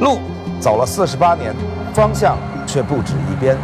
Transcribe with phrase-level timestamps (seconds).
[0.00, 0.18] 路
[0.60, 1.54] 走了四十八年，
[1.94, 3.56] 方向却不止一边。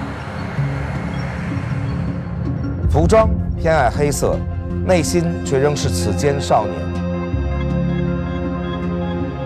[2.90, 4.36] 服装偏爱黑色，
[4.86, 6.74] 内心却仍是此间少年。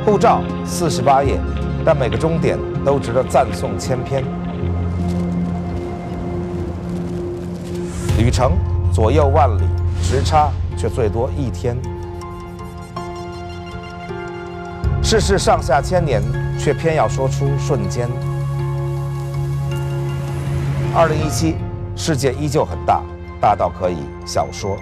[0.04, 1.40] 护照四十八页，
[1.84, 4.22] 但每个终点都值得赞颂千篇。
[8.18, 8.52] 旅程
[8.92, 9.62] 左右万里，
[10.02, 11.76] 时差却最多一天。
[15.14, 16.20] 世事上下千年，
[16.58, 18.08] 却偏要说出瞬间。
[20.92, 21.54] 二零一七，
[21.94, 23.00] 世界依旧很大，
[23.40, 24.76] 大到可以小说。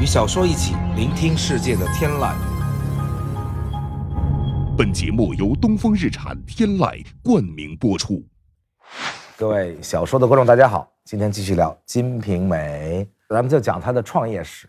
[0.00, 2.32] 与小说一起聆听世界的天籁。
[4.78, 8.24] 本节目由东风日产天籁冠名播出。
[9.36, 14.66] 各位小说的观众，大家好，今天继续聊《金瓶梅》，咱们就讲他的创业史，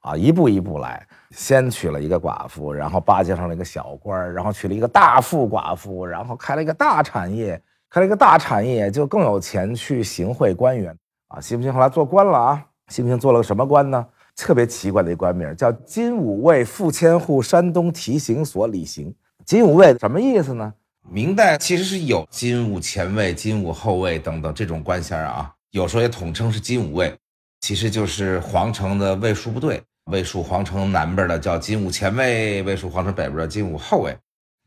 [0.00, 1.06] 啊，一步一步来。
[1.30, 10.92] 先娶了一个寡妇，然后巴结上了一个小官儿，然后娶了一个大富寡妇，然后开了一个大产业，开了一个大产业就更有钱去行贿官员
[11.28, 11.72] 啊，信不信？
[11.72, 13.16] 后来做官了啊，信不信？
[13.16, 14.04] 做了个什么官呢？
[14.34, 19.14] 特别奇怪的一官名，叫金吾卫副千户山东提刑所李行。
[19.44, 20.72] 金吾卫什么意思呢？
[21.08, 27.14] 明代其实是有金吾前卫、金吾后卫等等这种官衔啊，有时候也统称是金吾卫，
[27.60, 29.80] 其实就是皇城的卫戍部队。
[30.10, 34.16] 魏蜀皇城南边的叫金吾前卫，魏蜀皇城北边的金吾后卫。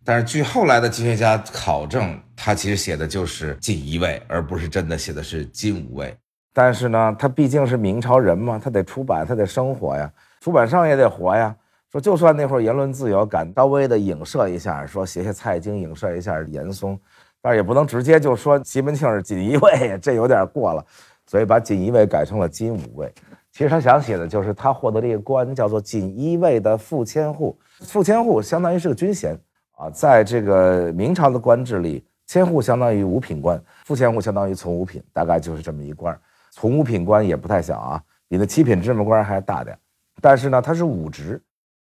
[0.06, 6.16] 但是据后来的经学家考证，他其实写的就是锦衣卫，而不是真的写的是金吾卫。
[6.54, 11.56] 但是呢，他毕竟是明朝人嘛，他得出版，他得生活呀，出版商也得活呀。
[11.92, 17.00] 说就算那会儿言论自由，敢稍微的影射一下，说写写蔡京，影射一下严嵩，
[17.42, 20.86] 但是也不能直接就说西门庆是锦衣卫， 这有点过了，
[21.28, 23.14] 所以把锦衣卫改成了金吾卫。
[23.54, 29.38] 其实他想写的就是他获得这个官叫做锦衣卫的副千户，副千户相当于是个军衔
[29.74, 36.20] 啊，在这个明朝的官制里，千户相当于五品官，副千户相当于从五品，大概就是这么一官。
[36.50, 39.78] 从五品官也不太小啊，比那七品芝麻官还大点。
[40.20, 41.40] 但是呢，他是武职，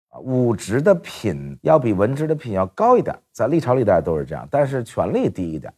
[0.09, 4.47] 啊，武职的品要比文职的品要高一点，在历朝历代都是这样。
[4.49, 5.71] 但是权力低一点，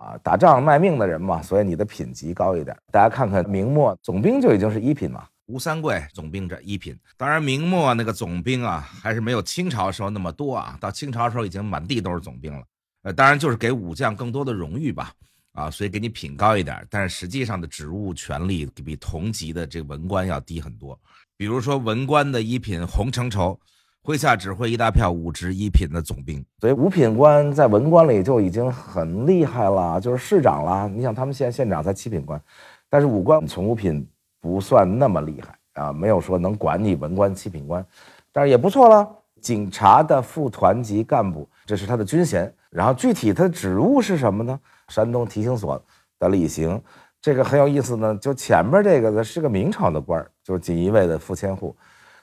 [0.00, 2.74] 啊，打仗卖命的人嘛，所以你的品级高一点。
[2.90, 6.98] 大家看看明末总兵就已经是一品嘛，吴三桂总兵这一品。
[7.18, 12.64] 当然明末那个总兵啊，还是没有清朝时候那么多啊，到清朝时候已经满地都是总兵了。
[13.02, 15.12] 呃，当然就是给武将更多的荣誉吧。
[15.52, 20.98] 啊，所以给你品高一点，但是实际上的职务权力比同级的这个文官要低很多。
[21.36, 23.58] 比如说文官的一品洪承畴，
[24.02, 30.88] 麾下指挥一大票武职一品的总兵，所以五品官在文官里就已经很厉害了，就是市长了。
[30.88, 32.40] 你想他们县县长才七品官，
[32.88, 34.08] 但是武官从五品
[34.40, 37.84] 不算那么厉害啊，没有说能管你文官七品官，
[38.32, 39.06] 但是也不错了。
[39.40, 42.52] 警察的副团级干部，这是他的军衔。
[42.70, 44.58] 然后具体他的职务是什么呢？
[44.88, 45.82] 山东提刑所
[46.18, 46.80] 的李行，
[47.20, 48.16] 这个很有意思呢。
[48.16, 51.74] 就前面这个呢是个明朝的官就是锦衣卫的副千户，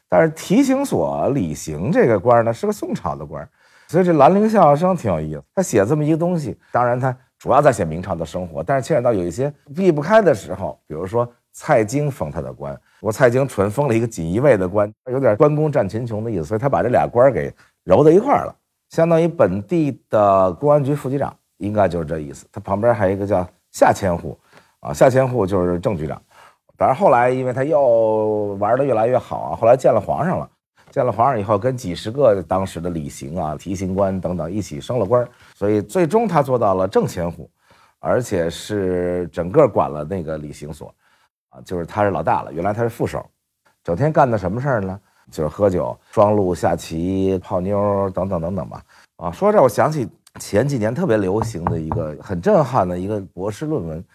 [0.09, 3.47] 但是提刑所李行这个官呢是个宋朝的官
[3.88, 5.44] 所以这兰陵笑笑生挺有意思。
[5.56, 17.53] 他写这么一个东西，当然他主要在写明朝的生活，但是牵扯到有一些避不开的时候，比如说蔡京封他的官，我蔡京纯封了一个锦衣卫的官，有点关公战秦琼的意思，所以他把这俩官给
[17.84, 18.56] 揉在一块儿了，
[18.90, 21.35] 相当于本地的公安局副局长。
[21.57, 22.46] 应该就是这意思。
[22.51, 24.38] 他旁边还有一个叫夏千户，
[24.79, 26.22] 啊，夏千户就是正局长。
[26.78, 30.48] 但是后来，因为他又玩的越来越好啊，后来见了皇上了，
[30.92, 37.50] 见了皇上以后，跟几十个当时的礼刑啊、提刑官等等一起升了官，所以最终他做到了正千户，
[38.00, 40.94] 而且是整个管了那个礼刑所，
[41.50, 42.54] 啊，就是他是老大了。
[42.54, 43.26] 原来他是副手，
[43.84, 45.00] 整天干的什么事儿呢？
[45.32, 48.84] 就是喝酒、装路、下棋、泡妞等等等等吧。
[49.18, 50.08] 啊，说这我想起。
[50.40, 54.06] 前几年特别流行的一个很震撼的一个博士论文，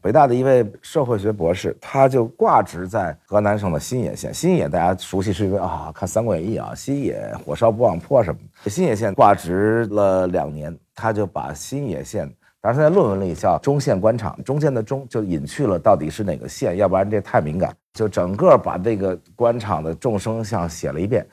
[0.00, 4.32] 北大的一位社会学博士，他就挂职在河南省的新野县。
[4.32, 8.70] 新野大家熟悉是因为啊，看《三国演义》啊，新野火烧不忘坡什么的。
[8.70, 12.30] 新野县挂职了两年，他就把新野县，
[12.60, 21.26] 当时他在论文里叫中县官场，中县的中就隐去了到底是哪个县，要不然这太敏感，就整个把这个官场的众生相写了一遍。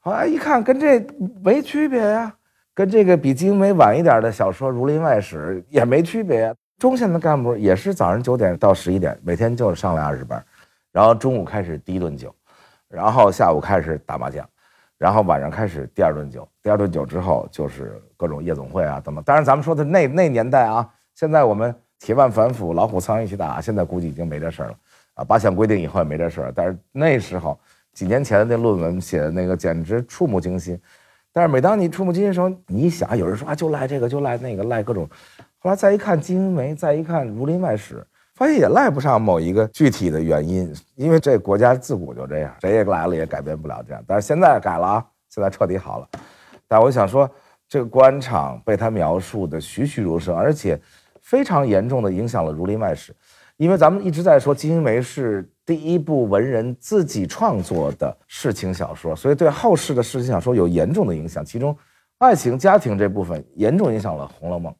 [0.00, 1.04] 后来一看，跟这
[1.42, 2.34] 没区别呀。
[2.74, 6.54] 跟这个比金梅晚一点的小说《儒林外史》也没区别。
[6.78, 10.42] 中县的干部也是早上九点到十一点，每天就上来二十班，
[10.92, 12.32] 然后中午开始第一顿酒，
[12.88, 14.48] 然后下午开始打麻将，
[14.96, 16.48] 然后晚上开始第二顿酒。
[16.62, 19.24] 第二顿酒之后就是各种夜总会啊，等等。
[19.24, 24.76] 当然，咱们说的那那年代啊，现在我们铁腕反腐、老虎苍蝇一起打，现在估计已经没这事儿了
[25.14, 26.52] 啊，八项规定以后也没这事儿。
[26.54, 27.58] 但是那时候
[27.92, 30.80] 几年前的那论文写的那个简直触目惊心。
[31.32, 35.08] 但是每当你触目惊心的时候，你一想，有人说啊，就赖这个，就赖那个，赖各种。
[35.68, 37.96] 后来再一看《金瓶梅》，再一看《儒林外史》，
[38.34, 44.02] 发现也赖不上某一个具体的原因，因为这国家自古就这样，谁也来了也改变不了这样。
[44.06, 46.08] 但是现在改了啊，现在彻底好了。
[46.66, 47.30] 但我想说，
[47.68, 50.80] 这个官场被他描述的栩栩如生，而且
[51.20, 53.12] 非常严重的影响了《儒林外史》，
[53.58, 61.44] 因为咱们一直在说《金瓶梅》是第一部文人自己创作的事情小说，所以对后世的事情小说有严重的影响。
[61.44, 61.76] 其中，
[62.16, 64.72] 爱情、家庭这部分严重影响了《红楼梦》。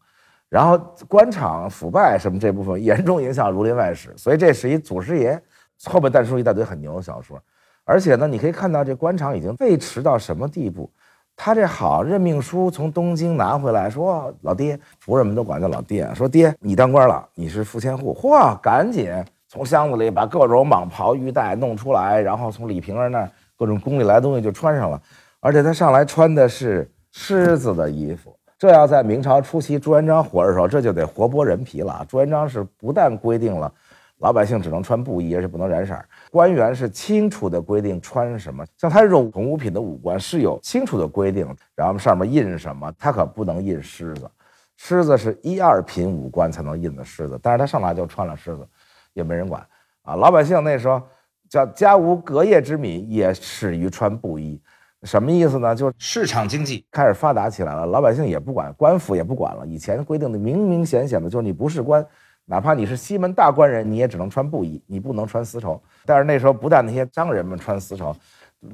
[0.49, 5.41] 然后官场腐败什么这部分严重影响《儒林外史》，所以这是一祖师爷，
[5.85, 7.39] 后边诞生一大堆很牛的小说。
[7.85, 10.91] 而且呢，你可以看到这官场已经废弛到什么地步。
[11.37, 19.13] 他这好任命书从东京拿回来，说老爹，仆人们都管他老爹，说爹你当官了，你是副千户，嚯，赶紧
[19.47, 25.01] 从箱子里把各种蟒袍玉带弄出来，然后从李瓶儿那儿各种宫里来的东西就穿上了。
[25.41, 28.35] 而且他上来穿的是狮子的衣服。
[28.59, 32.05] 这要在明朝初期朱元璋活着的时候，这就得活剥人皮了。
[32.09, 33.73] 朱元璋是不但规定了
[34.19, 35.97] 老百姓只能穿布衣，而且不能染色
[36.29, 38.67] 官员是清楚的规定穿什么。
[38.77, 41.47] 像他这种五品的武官是有清楚的规定，
[41.77, 44.29] 然后上面印什么，他可不能印狮子。
[44.77, 48.67] 狮子是一二品武官才能印的狮子，但是他上来就穿了狮子，
[49.13, 49.65] 也没人管
[50.03, 50.17] 啊。
[50.17, 51.01] 老百姓那时候
[51.49, 54.61] 叫家无隔夜之米，也始于穿布衣。
[55.05, 55.75] 什么意思呢？
[55.75, 59.65] 就是市场经济开始发达起来了，老百姓也不管，官府也不管了。
[59.67, 62.05] 以前规定的明明显显的，就是你不是官，
[62.45, 65.81] 哪怕你是西门大官人，你也只能穿布衣，你不能穿丝绸。
[66.05, 68.13] 但是那时候不但那些商人们穿丝绸，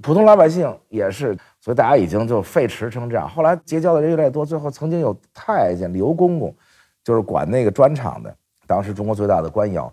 [0.01, 3.29] 普通老百姓也是，所以大家已经就废弛成这样。
[3.29, 6.57] 后来结交的人越来越多，最后曾经有太监刘公公，
[7.03, 8.35] 就是管那个砖厂的，
[8.67, 9.93] 当时中国最大的官窑，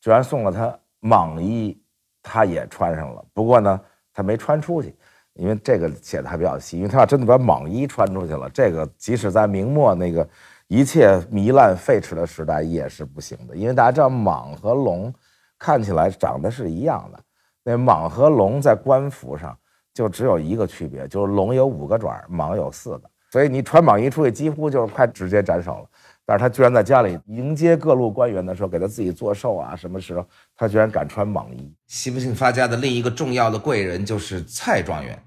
[0.00, 1.76] 居然送了他蟒衣，
[2.22, 3.24] 他也穿上了。
[3.34, 3.80] 不过呢，
[4.14, 4.94] 他没穿出去。
[5.34, 10.28] 因为这个写的还比较细，因为他要真的把蟒衣穿出去了，这个即使在明末那个
[10.68, 13.56] 一切糜烂废弛的时代也是不行的。
[13.56, 15.12] 因为大家知道蟒和龙
[15.58, 17.20] 看起来长得是一样的，
[17.64, 19.56] 那蟒和龙在官服上
[19.94, 25.86] 就只有一个区别，就是龙有五个爪，蟒有四个，所以你穿蟒衣出去几乎就是快直接斩首了。
[26.24, 30.24] 但是他居然在家里迎接各路官员的时候，给他自己做寿啊，什么时候
[30.56, 31.72] 他居然敢穿蟒衣？
[31.86, 35.20] 西门庆发家的另一个重要的贵人就是蔡状元。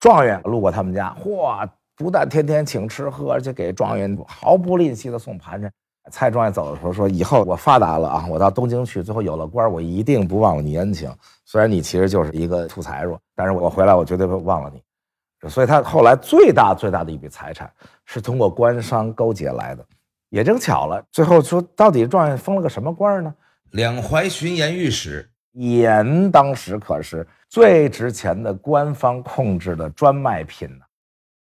[0.00, 5.70] 状元路过他们家，嚯，不但天天请吃喝，而且给状元毫不吝惜的送盘缠。
[6.10, 11.14] 蔡状元走的时候说：“以后我发达了啊，我到东京去，最后有了官，我一定不忘了你恩情。
[11.44, 15.48] 虽然你其实就是一个土财主，但是我回来我绝对不忘了你。
[15.48, 17.70] 所以他后来最大最大的一笔财产
[18.06, 19.84] 是通过官商勾结来的。”
[20.30, 23.34] 也正巧了，最后说到底状元封了个什么官呢？
[23.72, 25.28] 两淮巡盐御史。
[25.54, 30.84] 盐当时可是最值钱的官方控制的专卖品呢。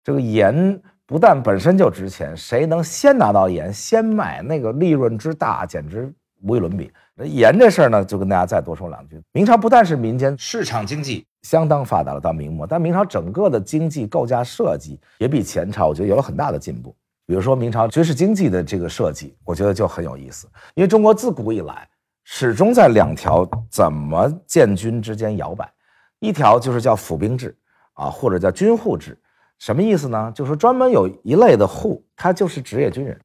[0.03, 6.11] 这个盐不但本身就值钱，谁能先拿到盐先卖，那个利润之大简直
[6.43, 6.91] 无与伦比。
[7.15, 9.21] 那盐这事儿呢，就跟大家再多说两句。
[9.33, 16.97] 明朝不但是民间市场经济相当发达了，到明末，但明朝整个的经济构架设计也比前朝我觉得有了很大的进步。
[17.31, 20.49] 比如说明朝军事经济的这个设计，我觉得就很有意思。
[20.75, 21.89] 因为中国自古以来
[22.25, 25.73] 始终在两条怎么建军之间摇摆，
[26.19, 27.57] 一条就是叫府兵制
[27.93, 29.17] 啊，或者叫军户制。
[29.61, 30.33] 什么意思呢？
[30.35, 33.17] 就是专门有一类的户，他就是职业军人，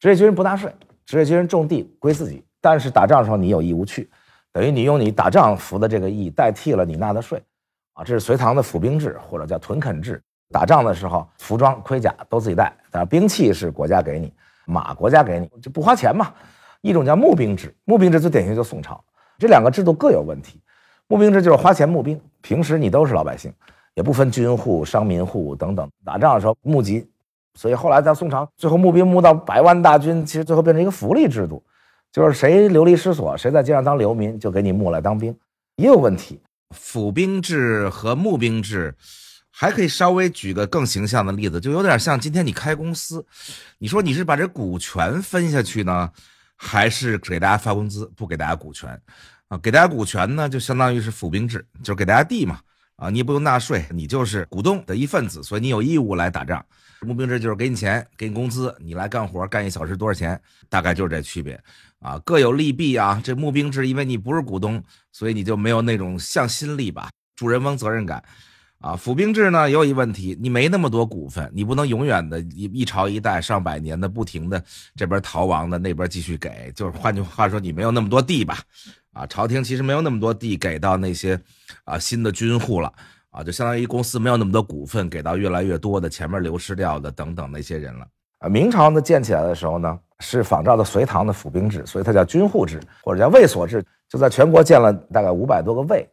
[0.00, 0.74] 职业军人不纳税，
[1.06, 4.10] 职业军人种地归自己，但是打仗的时候你有义务去，
[4.50, 7.40] 等于你用你打仗服的这个役代替了你纳的税，
[7.92, 10.20] 啊，这是隋唐的府兵制或者叫屯垦制。
[10.54, 14.32] 打仗的时候，服装盔甲都自己带，但是兵器是国家给你，
[14.66, 16.32] 马国家给你，就不花钱嘛。
[16.80, 19.02] 一种叫募兵制，募兵制最典型就宋朝，
[19.36, 20.60] 这两个制度各有问题。
[21.08, 23.52] 募兵制就是花钱募兵，平时你都是老百姓，
[23.94, 25.90] 也不分军户、商民户等等。
[26.04, 27.04] 打仗的时候募集，
[27.54, 31.60] 所以后来在宋朝，最后募兵募到百万大军，其实最后变成一个福利制度，
[32.12, 35.36] 就是谁流离失所，谁在街上当流民，就给你募来当兵，
[35.74, 36.40] 也有问题。
[36.70, 38.94] 府兵制和募兵制。
[39.56, 43.24] 还可以稍微举个更形象的例子，就有点像今天你开公司，
[43.78, 46.10] 你说你是把这股权分下去呢，
[46.56, 49.00] 还是给大家发工资，不给大家股权
[49.46, 49.56] 啊？
[49.58, 52.58] 给大家股权呢，就相当于是府兵制，就是给大家地嘛
[52.96, 56.64] 啊，你也不用纳税，你就是股东的一份子，所以你有义务来打仗。
[57.02, 61.62] 募兵制就是给你钱，给你工资，你来干活，干一小时多少钱，大概就是这区别
[62.00, 63.20] 啊，各有利弊啊。
[63.22, 64.82] 这募兵制，因为你不是股东，
[65.12, 68.20] 所以你就没有那种向心力吧，主人翁责任感。
[68.84, 74.62] 啊，府兵制呢也有一问题，你没那么多股份，你不能永远的一一朝一代上百年的不停的
[74.94, 78.58] 这边逃亡的那边继续给，就是换句话说，你没有那么多地吧？
[79.14, 81.40] 啊，朝廷其实没有那么多地给到那些
[81.84, 82.92] 啊新的军户了
[83.30, 88.06] 啊，就相当于公司没有那么多股份给到越来越多的前面流失掉的等等那些人了。
[88.40, 96.06] 啊，明朝呢建起来的时候呢，是仿照的隋唐的府兵制，所以它叫军户制或者叫卫所制，就在全国建了大概五百多个卫。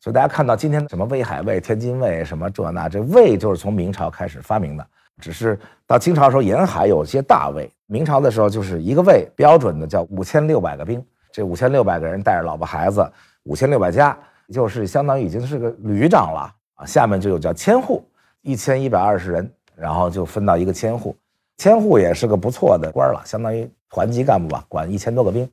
[0.00, 4.86] 所以大家看到今天什么威海卫、天津卫什么这那，这卫就是从明朝开始发明的。
[5.18, 13.10] 只是到清朝的时候沿海有些大卫，明朝的时候就是一个卫标准的叫五千六百个兵，这五千六百个人带着老婆孩子，
[13.44, 14.16] 五千六百家，
[14.52, 16.84] 就是相当于已经是个旅长了啊。
[16.84, 18.06] 下面就有叫千户，
[18.42, 21.16] 一千一百二十人，然后就分到一个千户，
[21.56, 25.50] 千户也是个不错的官了，相当于团级干部吧，管一千多个兵。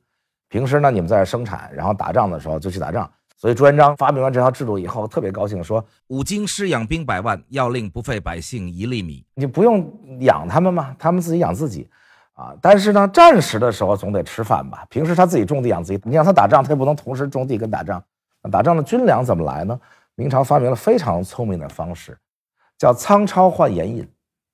[0.50, 3.10] 平时呢，你们在这生产，然后打仗的时候就去打仗。
[3.44, 9.22] 所以朱元璋发明完这套制度以后，特别高兴，说五经师养兵百万，要令不费百姓一粒米。
[9.34, 9.86] 你不用
[10.20, 11.86] 养他们嘛，他们自己养自己，
[12.32, 12.54] 啊！
[12.62, 14.86] 但是呢，战时的时候总得吃饭吧。
[14.88, 18.02] 平时他自己种地养自己，你让他打仗，他也不能同时种地跟打仗。
[18.50, 19.78] 打仗的军粮怎么来呢？
[20.14, 22.16] 明朝发明了非常聪明的方式，
[22.78, 24.08] 叫仓钞换盐引。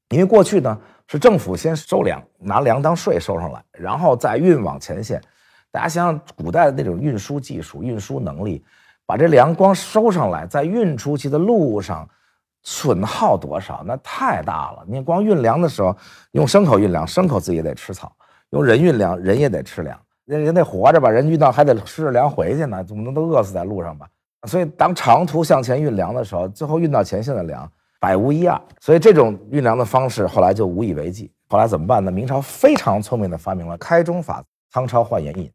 [0.09, 5.23] 因为过去呢是政府先收粮，拿粮当税收上来，然后再运往前线。
[5.71, 8.65] 大家想想古代的那种运输技术、运输能力。
[9.11, 12.09] 把这粮光收上来，在运出去的路上，
[12.63, 13.83] 损耗多少？
[13.85, 14.85] 那太大了。
[14.87, 15.97] 你光运粮的时候，
[16.31, 18.07] 用牲口运粮，牲口自己也得吃草；
[18.51, 19.99] 用人运粮，人也得吃粮。
[20.27, 21.11] 人人得活着吧？
[21.11, 24.07] 人运到还得吃着粮回去呢，怎么能都饿死在路上吧？
[24.47, 28.57] 所以，当长途向前运粮的时候，最后运到前线的粮百无一二。
[28.79, 31.29] 所以，这种运粮的方式后来就无以为继。
[31.49, 32.13] 后来怎么办呢？
[32.13, 34.41] 明朝非常聪明的发明了开中法，
[34.71, 35.51] 仓钞换盐引。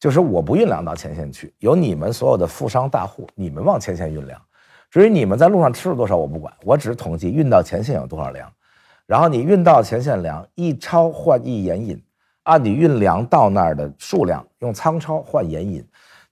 [0.00, 4.40] 就是我不运粮到前线去，由你们所有的富商大户，你们往前线运粮。
[4.90, 8.50] 至于你们在路上吃了多少，我不管，我只统计运到前线有多少粮。
[9.06, 12.02] 然后你运到前线粮，一钞换一盐引，
[12.44, 15.86] 按你运粮到那儿的数量，用仓钞换盐引，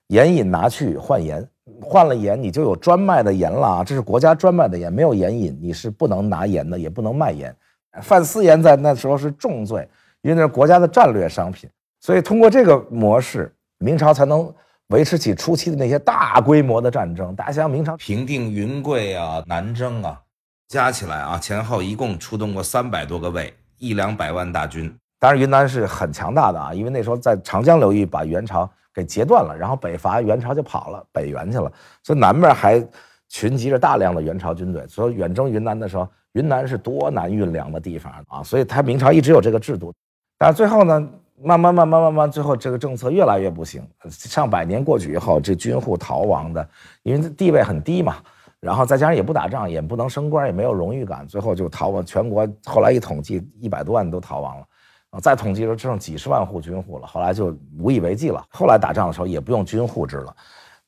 [0.06, 1.46] 盐引拿去换盐，
[1.82, 3.84] 换了盐你就有专卖的盐了啊！
[3.84, 7.54] 这是国家专卖的盐，没有盐引你是不能拿盐的，也不能卖盐。
[8.00, 9.86] 贩私盐在那时候是重罪，
[10.22, 11.68] 因为那是国家的战略商品。
[12.00, 13.52] 所以通过这个模式。
[13.78, 14.52] 明朝才能
[14.88, 17.34] 维持起初期的那些大规模的战争。
[17.36, 20.20] 大家想想，明朝平定云贵啊、南征啊，
[20.68, 24.92] 加起来啊，前后一共出动过三百多个卫，一两百万大军。
[25.20, 31.70] 当然，云南是很强大的啊，因为那时候在长江流域把元朝给截断了，然后北伐元朝就跑了，北元去了，
[32.02, 32.84] 所以南边还
[33.28, 34.86] 群集着大量的元朝军队。
[34.88, 39.92] 所以远征云南的时候，云南是多难运粮的地方啊，所以他明朝一直有这个制度。
[40.36, 41.08] 但是最后呢？
[41.42, 43.86] 慢慢慢慢慢慢，最后这个政策越来越不行。
[44.10, 46.68] 上百年过去以后，这军户逃亡的，
[47.02, 48.16] 因为地位很低嘛，
[48.60, 52.04] 然后再加上也不打仗，也不能升官，也没有荣誉感，最后就逃亡。
[52.04, 54.64] 全国后来一统计，一百多万都逃亡了。
[55.10, 57.06] 啊，再统计的时候，剩几十万户军户了。
[57.06, 58.44] 后来就无以为继了。
[58.50, 60.34] 后来打仗的时候也不用军户制了，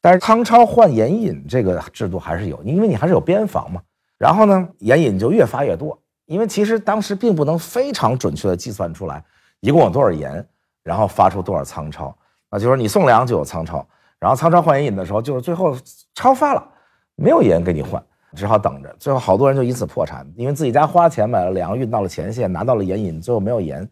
[0.00, 3.80] 但是康超换盐引这个制度还是有，因为你还是有边防嘛。
[4.19, 9.25] 然后呢，盐引就越发越多，因为其实当时并不能非常准确的计算出来。
[9.61, 10.47] 一共有多少盐，
[10.83, 12.17] 然后发出多少仓钞，
[12.50, 13.87] 那就是你送粮就有仓钞，
[14.19, 15.76] 然后仓钞换盐引的时候，就是最后
[16.14, 16.67] 超发了，
[17.14, 18.02] 没有盐给你换，
[18.35, 18.95] 只好等着。
[18.99, 23.87] 最后好多人就因此破产，因为自己家花钱买了粮，运到了前线，拿到了盐引，最后没有盐。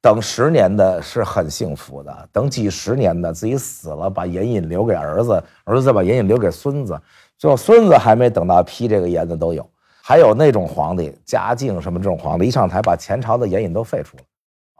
[0.00, 7.00] 等十年的是很幸福的，等几十年的自己死了，把盐引留给儿子，儿子再把盐引留给孙子，
[7.38, 9.64] 最后孙子还没等到批这个盐的都有。
[10.02, 14.22] 还有那种皇帝，嘉靖什么这种皇帝，一上台把前朝的盐引都废除了。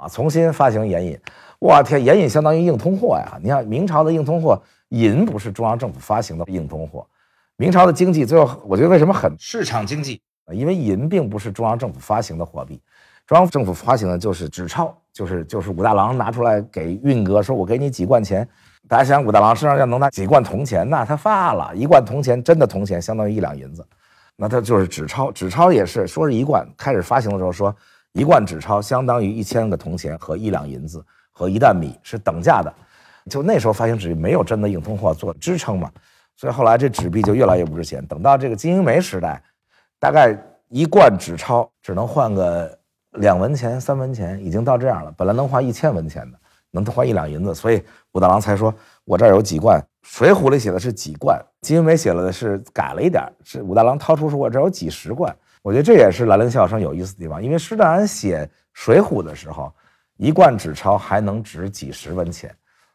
[0.03, 1.17] 啊，重新发行盐引，
[1.61, 3.39] 我天，盐引相当于硬通货呀！
[3.41, 7.07] 你看明朝的硬通货，银不是中央政府发行的硬通货。
[7.57, 10.21] 明朝的经济最后，我觉得为什么很市场经济？
[10.53, 12.81] 因为银并不是中央政府发行的货币，
[13.29, 18.47] 中央政府发行的就是纸钞，就是就是武大郎拿出来给运哥说：“我给你几贯钱。”
[18.89, 23.87] 大家想，武大郎身上要能拿几贯铜钱，那他发了一贯铜钱，真的铜钱相当于一两银子，
[24.35, 25.31] 那他就是纸钞。
[25.31, 27.73] 纸钞也是说是一贯，开始发行的时候说。
[28.13, 32.73] 一贯纸钞相当于一千个铜钱和一两银子和一担米是等价的，
[33.31, 35.91] 就那时候发行纸币没有真的硬通货做支撑嘛，
[36.37, 38.05] 所以后来这纸币就越来越不值钱。
[38.07, 39.43] 等到这个金英梅时代，
[39.99, 40.37] 大概
[40.69, 42.79] 一贯纸钞只能换个
[43.13, 45.13] 两文钱、三文钱，已经到这样了。
[45.17, 46.39] 本来能换一千文钱的，
[46.71, 59.73] 能换一两银子，所以武大郎才说：“我这儿有几贯。”《水浒》里写的是几贯，金英梅写了的是改了一点，是武大郎掏出说：“我这儿有几十贯。”我觉得这也是兰陵笑声有意思的地方，因为施耐庵写《水浒》的时候，
[60.17, 62.55] 一贯纸钞还能值几十文钱，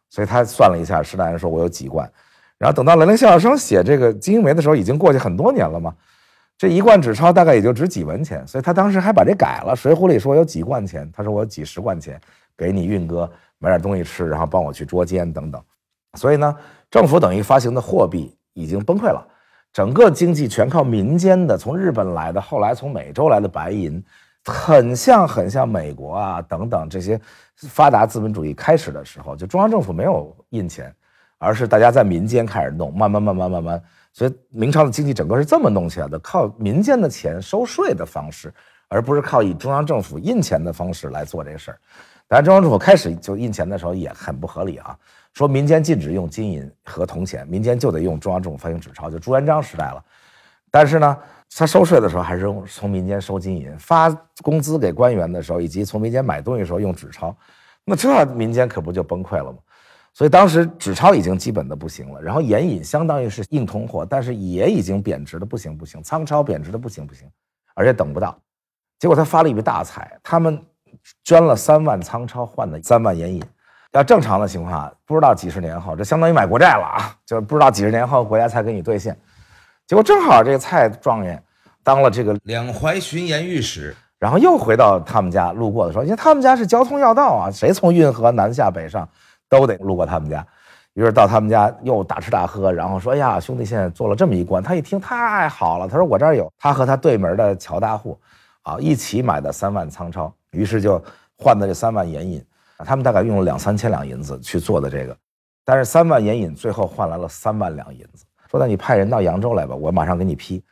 [0.10, 2.12] 所以他算了一下，施耐庵说我有几贯。
[2.58, 5.96] 然后等到兰陵笑声写这个《金瓶梅》的时候，已经过去很多年了嘛，
[6.58, 12.20] 这一贯纸钞大概也就值几文钱，所以他当时还把这改了，《水浒》里说有几贯钱，他说我有几十贯钱
[12.58, 15.64] 给你运哥买点东西吃，然后帮我去捉奸等等。
[16.18, 16.56] 所以呢，
[16.90, 19.26] 政府等于发行的货币已经崩溃了，
[19.78, 24.04] 整个经济全靠民间的，从日本来的，后来从美洲来的白银，
[24.44, 27.22] 很像很像美国啊等等这些
[27.56, 30.92] 发达资本主义开始的时候，就中央政府没有印钱，
[31.38, 38.52] 而是大家在民间开始弄，慢慢慢慢慢慢，所以明朝的经济整个是这么弄起来的，靠民间的钱收税的方式，
[38.90, 41.78] 而不是靠以中央政府印钱的方式来做这个事儿。
[42.28, 44.98] 当然，中央政府开始就印钱的时候也很不合理啊，
[45.34, 50.04] 说民间禁止用金银和铜钱，民间就得用中央政府发行纸钞，就朱元璋时代了。
[50.72, 51.18] 但是呢，
[51.50, 54.10] 他收税的时候还是用从民间收金银，发
[54.42, 57.36] 工资给官员的时候，以及从民间买东西的时候用纸钞，
[57.86, 59.58] 那这民间可不就崩溃了吗？
[60.14, 67.30] 所以当时纸钞已经基本的不行了，然后盐引相当于是硬通货，但是也已经贬值的不行不行，仓钞贬值的不行不行，
[67.76, 68.38] 而且等不到。
[69.00, 70.60] 结果他发了一笔大财，他们。
[71.24, 73.44] 捐了三万仓钞换的三万盐引，
[73.98, 77.16] 要正常的情况下，不知道几十年后，这相当于买国债了啊！
[77.26, 79.18] 就不知道几十年后国家才给你兑现。
[79.88, 81.42] 结果正好这个蔡状元
[81.84, 89.08] 当了这个两淮巡盐御史，然后又回到他们家路过的时候，因为他们家是交通要道啊，谁从运河南下北上
[89.50, 90.46] 都得路过他们家。
[90.94, 98.20] 于是到他们家又大吃大喝，然后说：“哎呀，兄弟现在做了这么一官。”他一听太好了，他说：“我这儿有他和他对门的乔大户
[98.64, 101.00] 啊一起买的三万仓钞。”于是就
[101.38, 102.44] 换的这三万盐引，
[102.86, 105.18] 他们大概用了两三千两银子去做的这个，
[105.66, 108.26] 但是三万盐引最后换来了三万两银子。
[108.50, 110.64] 说那你派人到扬州来吧，我马上给你批。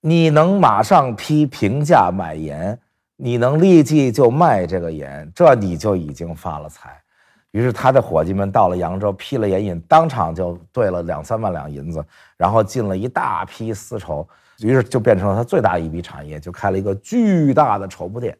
[0.00, 2.78] 你能马上批平价买盐，
[3.16, 6.96] 你能立即就卖这个盐，这你就已经发了财。
[7.50, 12.04] 于是他的伙计们到了扬州，批了盐引，当场就兑了两三万两银子，
[12.36, 14.28] 然后进了一大批丝绸，
[14.60, 18.36] 于是就变成了他最大一笔产业，就开了一个巨大的绸布店。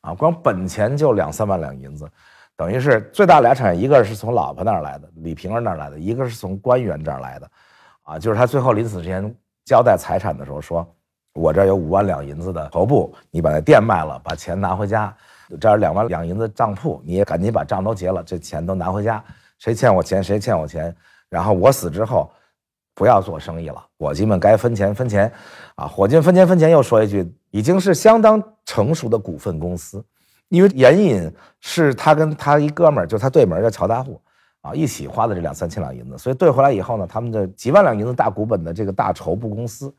[0.00, 2.08] 啊，光本钱就两三万两银子，
[2.56, 7.50] 等于是最大俩产业，一个是从老婆那儿来的，李瓶儿那儿来的，一个是从官员这儿来的，
[8.02, 10.86] 啊，就是他最后临死之前交代财产的时候说，
[11.34, 15.14] 我这儿有五万两银子的头部，你把那店卖了，把钱拿回家，
[15.60, 19.22] 这儿两万两银子账铺，你也赶紧把账都结了，这钱都拿回家，
[19.58, 20.94] 谁欠我钱谁欠我钱，
[21.28, 22.30] 然后我死之后。
[22.94, 25.32] 不要做生意了，伙计们该分钱分钱，
[25.76, 26.70] 啊，伙计们分钱分钱。
[26.70, 30.04] 又说一句，已经是相当成熟的股份公司，
[30.52, 34.20] 因为盐引是他跟他一哥们儿，就他对门叫乔大户，
[34.60, 39.92] 啊，一起花的这两三千两银子，所以兑回来以后呢，他们的几万两银子大股本的这个大绸布公司，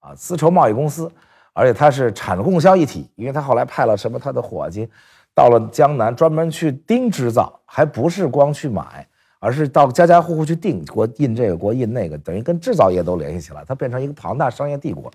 [0.00, 1.12] 啊，丝绸贸易公司，
[1.52, 4.88] 而且它是产供销一体，因为他后来派了什么他的伙计，
[5.34, 9.06] 到了江南专门去盯织造，还不是光去买。
[9.40, 15.08] 而是到家家户户去订，国印这个，国印那个，等于跟制造业都联系起来，它变成一个庞大商业帝国。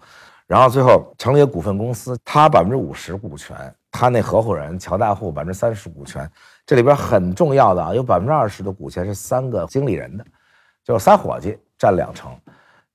[0.48, 3.58] 然后最后成立股份公司，他百分之五十股权，
[3.94, 6.30] 他那合伙人乔大户百分之三十股权。
[6.66, 10.26] 这里边很重要的啊，有百分之二十的股权是三个经理人的，
[10.84, 12.36] 就是仨伙计占两成。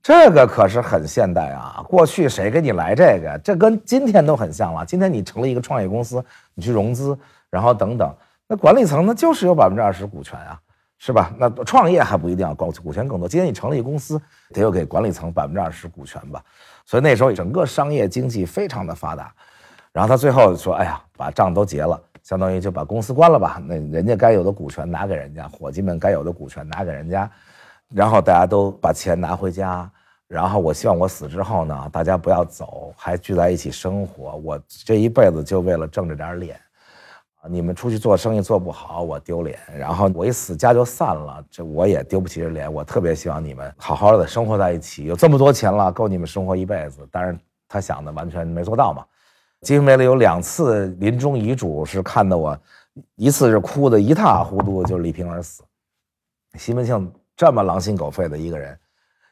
[0.03, 1.85] 这个可是很现代啊！
[1.89, 3.39] 过去谁给你来这个？
[3.45, 4.85] 这跟今天都很像了。
[4.85, 7.17] 今天你成立一个创业公司，你去融资，
[7.49, 8.15] 然后等等，
[8.49, 10.61] 那管理层那就是有百分之二十股权啊。
[11.01, 11.33] 是吧？
[11.39, 13.29] 那创业还不一定要高股权更多。
[13.29, 14.21] 今天你成立一公司，
[14.53, 16.43] 得有给管理层百分之二十股权吧。
[16.85, 19.33] 所以那时候整个商业经济非常的发达。
[19.99, 23.61] 然后他最后说：“哎呀，把账都结了，相当于就把公司关了吧。
[23.67, 27.29] 那人家该有的股权拿给人家，伙计们该有的股权拿给人家，
[27.89, 29.91] 然后大家都把钱拿回家。
[30.29, 34.37] 然后我希望我死之后呢，大家不要走，还聚在一起生活。
[34.37, 36.57] 我这一辈子就为了挣这点脸。”！
[37.51, 42.73] 你们出去做生意做不好，我丢脸；然后我一死，家就散了，这我也丢不起这脸。
[42.73, 47.05] 我特别希望你们好好的生活在一起，有这么多钱了，够你们生活一辈子。
[47.11, 47.37] 但是
[47.69, 49.05] 他想的完全没做到嘛。
[49.63, 52.57] 金瓶梅里有两次临终遗嘱是看得我，
[53.17, 55.63] 一次是哭得一塌糊涂，就是李瓶儿死。
[56.55, 58.79] 西门庆这么狼心狗肺的一个人，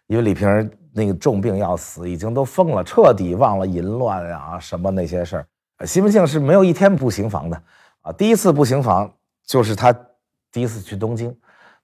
[0.09, 5.47] 因为李瓶儿那个重病要死，已经都疯了，彻底忘了淫乱啊什么那些事儿。
[5.87, 7.63] 西门庆是没有一天不行房的。
[8.01, 9.13] 啊，第一次不行房
[9.45, 9.95] 就是他
[10.51, 11.37] 第一次去东京，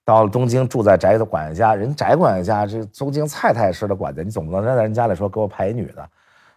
[0.04, 6.08] 到了东京住在翟的管家，人翟管家家这东京蔡太师的管家，你总不能在人家里说给我派一女的，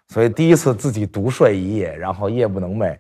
[0.10, 2.98] 所以第一次自己独睡一夜，然后夜不能寐，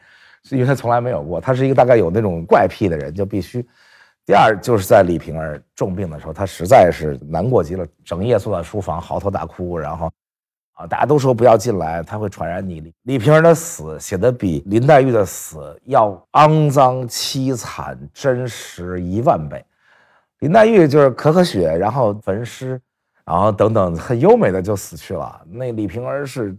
[0.50, 3.66] 因为他从来没有过，他是一个大概有那种怪癖的人，就必须。
[4.26, 10.12] 第二就是在李瓶儿重病的时候，他实在是难过极了，整夜坐在书房嚎啕大哭，然后。
[10.78, 12.92] 啊，大家都说不要进来，他会传染你。
[13.04, 19.64] 李瓶儿的死写的比林黛玉的死要肮脏、凄惨、真实一万倍。
[20.40, 22.78] 林黛玉就是咳咳血，然后焚尸，
[23.24, 25.42] 然后等等很优美的就死去了。
[25.50, 26.54] 那李瓶儿是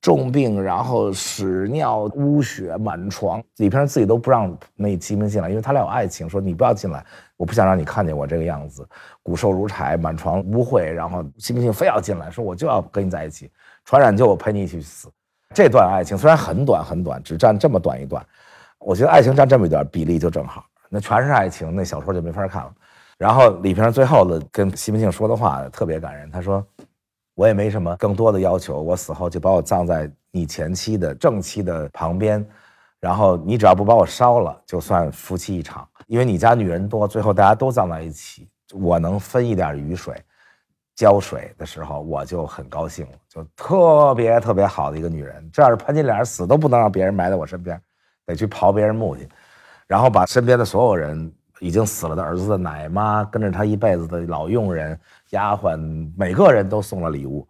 [0.00, 3.42] 重病，然后屎尿污血满床。
[3.56, 7.04] 李瓶儿自己都不让那西门进来，因为他俩有爱情，说你不要进来，
[7.36, 8.88] 我不想让你看见我这个样子，
[9.24, 10.84] 骨瘦如柴，满床污秽。
[10.84, 13.50] 然后西门庆非要进来，说我就要跟你在一起，
[13.84, 15.08] 传染就我陪你一起去死。
[15.52, 18.24] 这段爱情虽然很短很短，只占这么短一段，
[18.78, 20.64] 我觉得爱情占这么一段比例就正好。
[20.88, 22.72] 那全是爱情，那小说就没法看了。
[23.18, 26.64] 然后李瓶儿最后的跟西门庆说的话特别感人，他说。
[27.38, 32.44] 我也没什么更多的要求，我死后就把我葬在你前妻的正妻的旁边，
[32.98, 35.88] 然后你只要不把我烧了，就算夫妻一场。
[36.08, 40.20] 因为你家女人多，最后大家都葬在一起，我能分一点雨水、
[40.96, 45.48] 浇水的时候，我就很高兴了，就特别特别好的一个女人。
[45.52, 47.80] 这要是潘金莲死都不能让别人埋在我身边，
[48.26, 49.28] 得去刨别人墓去，
[49.86, 51.32] 然后把身边的所有人。
[51.60, 54.98] 已经死了的儿子的奶妈，跟着他一辈子的老佣人、
[55.30, 57.46] 丫鬟，每个人都送了礼物，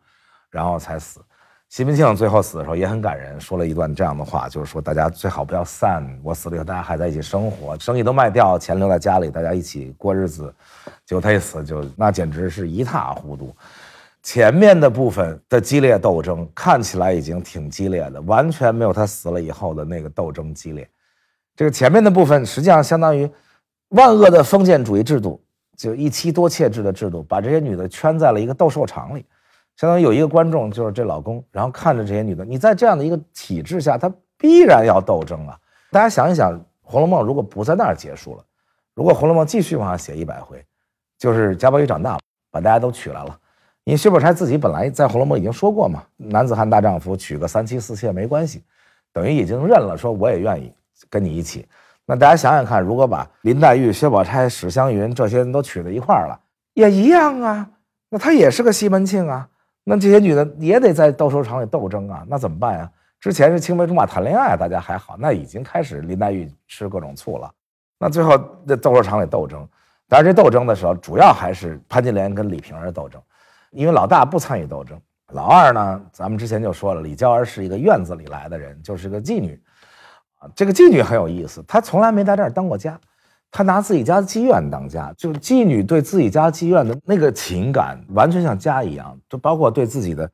[0.50, 1.20] 然后才死。
[1.68, 10.54] 西门庆最后死的时候也很感人，说了一段这样的话，就是说大家最好不要散，我死了以后大家还在一起生活，生意都卖掉，钱留在家里，大家一起过日子。
[11.04, 13.54] 结果他一死，就那简直是一塌糊涂。
[14.22, 20.88] 前面的部分的激烈斗争看起来已经挺激烈的，完全没有他死了以后的那个斗争激烈。
[21.54, 23.30] 这个前面的部分实际上相当于。
[23.90, 25.40] 万恶的封建主义制度，
[25.76, 29.24] 就一妻多妾制的制度，把这些女的圈在了一个斗兽场里，
[29.76, 35.58] 相当于有一个观众就是这老公，然后看着这些女的，你在这样的一个体制下，他必然要斗争啊。
[35.90, 38.44] 大家想一想，《红楼梦》如果不在那儿结束了，
[38.94, 40.62] 如果《红楼梦》继续往下写一百回，
[41.18, 42.20] 就是贾宝玉长大了，
[42.50, 43.38] 把大家都娶来了，
[43.84, 48.62] 因为薛宝钗自己本来在《红楼梦》已经说过嘛，男子汉大丈夫，娶个三妻四妾没关系，
[49.14, 50.70] 等于已经认了，说我也愿意
[51.08, 51.66] 跟你一起。
[52.10, 56.40] 那大家想想看，如果把林黛玉、薛宝钗、史湘云这些人都娶到一块儿了，
[56.72, 57.68] 也一样啊。
[58.08, 59.46] 那她也是个西门庆啊。
[59.84, 62.24] 那这些女的也得在斗兽场里斗争啊。
[62.26, 62.90] 那怎么办呀？
[63.20, 65.16] 之前是青梅竹马谈恋爱，大家还好。
[65.18, 67.52] 那已经开始林黛玉吃各种醋了。
[67.98, 69.68] 那最后在斗兽场里斗争，
[70.08, 73.20] 当然这斗争的时候，主要还是潘金莲跟李瓶儿斗争，
[73.70, 74.98] 因为老大不参与斗争。
[75.34, 79.60] 老二呢，咱们之前就说了，李娇儿是一个院子里来的人，就是个妓女。
[80.38, 82.98] 啊，这个妓女很有意思，她从来没在这儿当过家，
[83.50, 90.30] 她拿自己家的妓院当家，就是妓女对自己家妓院的那个情感，完全像家一样，就包括对自己的，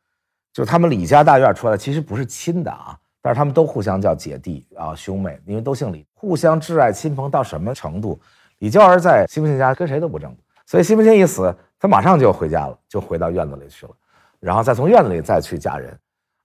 [0.53, 8.21] 就他们李家大院出来其实不是亲的啊，但是他们都互相叫姐弟啊兄妹，因为都姓李，互相挚爱亲朋到什么程度？
[8.59, 10.35] 李娇儿在西门庆家跟谁都不争，
[10.67, 13.93] 所以西门庆一死，她马上就回家了，就回到院子里去了，
[14.39, 15.99] 然后再从院子里再去嫁人。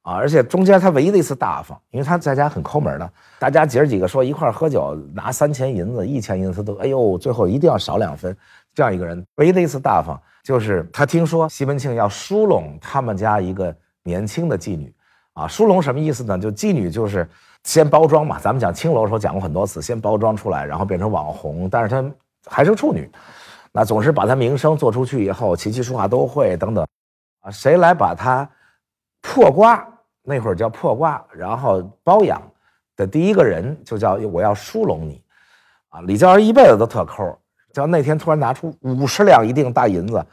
[0.09, 0.15] 啊！
[0.15, 8.35] 而且中间他唯一的一次大方，因为他在家很抠门的，大家姐儿几个说一块喝酒，拿三千银子、一千银子，他都哎呦，最后一定要少两分。
[8.73, 14.91] 这样一个人，唯一的一次大方，就是他听说西门庆要疏拢他们家一个年轻的妓女，
[15.33, 16.39] 啊，疏拢什么意思呢？
[16.39, 17.29] 就妓女就是
[17.63, 22.03] 先包装嘛，咱们讲青楼的时候讲过很多次，先包装出来，然后变成网红，但是她
[22.47, 23.07] 还是处女，
[23.71, 26.83] 那总是把她名声做出去以后，琴棋书画都会等等，
[27.41, 28.49] 啊，谁来把她？
[29.21, 29.85] 破瓜
[30.29, 32.39] 那会儿叫破瓜，然后包养
[32.95, 35.19] 的第一个人就叫我要疏拢你，
[35.89, 37.35] 啊，李娇儿一辈子都特抠，
[37.73, 40.23] 叫那天突然拿出五十两一锭大银子，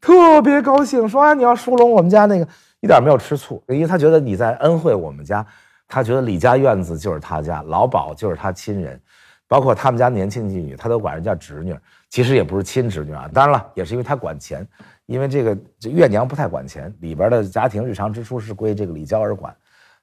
[0.00, 2.48] 特别高兴，说啊你要疏拢我们家那个，
[2.80, 5.46] 一点没有吃醋，因为他觉得你在恩惠我们家，
[5.86, 8.98] 他觉得李家院子就是他家，老鸨就是他亲人，
[9.46, 11.76] 包括他们家年轻妓女，他都管人叫侄女，
[12.08, 14.66] 其实也不是亲侄女啊，当然了，也是因为他管钱。
[15.12, 19.54] 因为这个这月娘不太管钱，里边的家庭日常支出是归这个李娇儿管，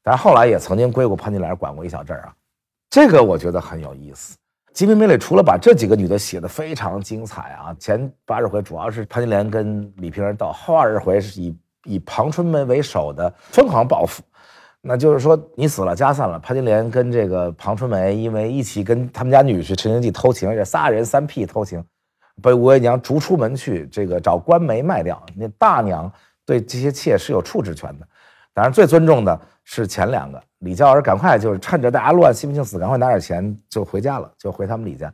[0.04, 2.34] 但是后来也曾经归过潘金莲管过一小阵儿啊。
[2.92, 4.36] 这个我觉得很有意思。
[4.72, 14.22] 《金瓶梅》里除了把这几个女的写的非常精彩啊，前八十回主要是潘金莲跟李瓶儿斗，后二十回是以以庞春梅为首的疯狂报复。
[14.82, 21.84] 那就是说你死了家散了，潘金莲跟这个庞春梅因为一起跟他们家女婿陈经济偷情，这仨人三屁偷情。
[22.42, 25.22] 被吴月娘逐出门去，这个找官媒卖掉。
[25.36, 26.12] 那大娘
[26.46, 28.08] 对这些妾是有处置权的，
[28.54, 30.42] 当然最尊重的是前两个。
[30.60, 35.14] 李娇儿赶快就是趁着大家乱，西门庆死，赶快拿点钱就回家了，就回他们李家。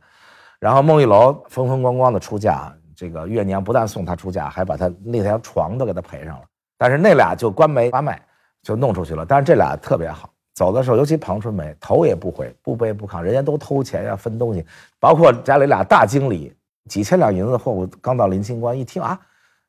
[0.58, 6.42] 然后孟玉楼风风光光的出嫁，这个月娘不但送她出嫁，还把她那条床都给她赔上了。
[6.78, 8.20] 但是那俩就官媒发卖
[8.62, 9.24] 就弄出去了。
[9.24, 14.66] 但是这俩特别好，走的时候尤其庞春梅头也不回，不卑不亢，人家都偷钱要分东西，
[14.98, 16.52] 包括家里俩大经理。
[16.88, 19.18] 几千两银子的货物刚到临清关，一听啊，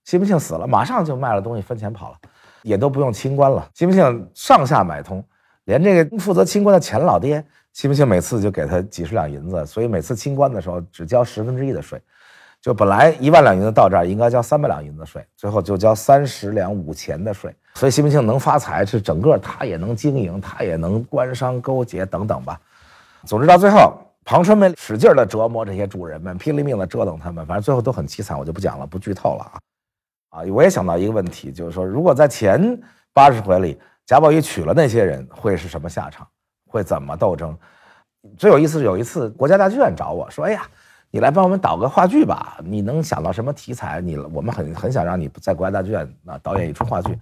[0.06, 2.18] 西门庆死了，马上就卖了东西分钱跑了，
[2.64, 3.68] 也都不用清关了。
[3.74, 5.24] 西门庆上下买通，
[5.66, 12.02] 连这个负责清关的钱老爹，西门庆每次就给他几十两银子，所以每次清关的时候只交十分之一的税。
[12.60, 17.56] 就本来一万两银子到这儿应该交三百两银子税，最后就交三十两五钱的税。
[17.76, 22.60] 所以西门庆能发财，是整个他也能经营，他也能官商勾结等等吧。
[23.26, 23.94] 总之到最后，
[24.28, 29.56] 庞春梅使劲的折磨这些主人们，拼了命的折腾他们，反正最后都很凄惨，我就不讲了，不剧透了啊。
[30.32, 32.78] 啊，我也想到一个问题，就是说，如果在前
[33.14, 36.28] 八十回里贾宝玉娶了那些人，会是什么下场？
[36.70, 37.58] 会怎么斗争？
[38.38, 40.68] 最有意思是，有一次国家大剧院找我说：“哎呀，
[41.10, 42.58] 你来帮我们导个话剧吧？
[42.62, 44.02] 你能想到什么题材？
[44.02, 47.18] 你我们很很想让你在国家大剧院啊导演一出话剧。”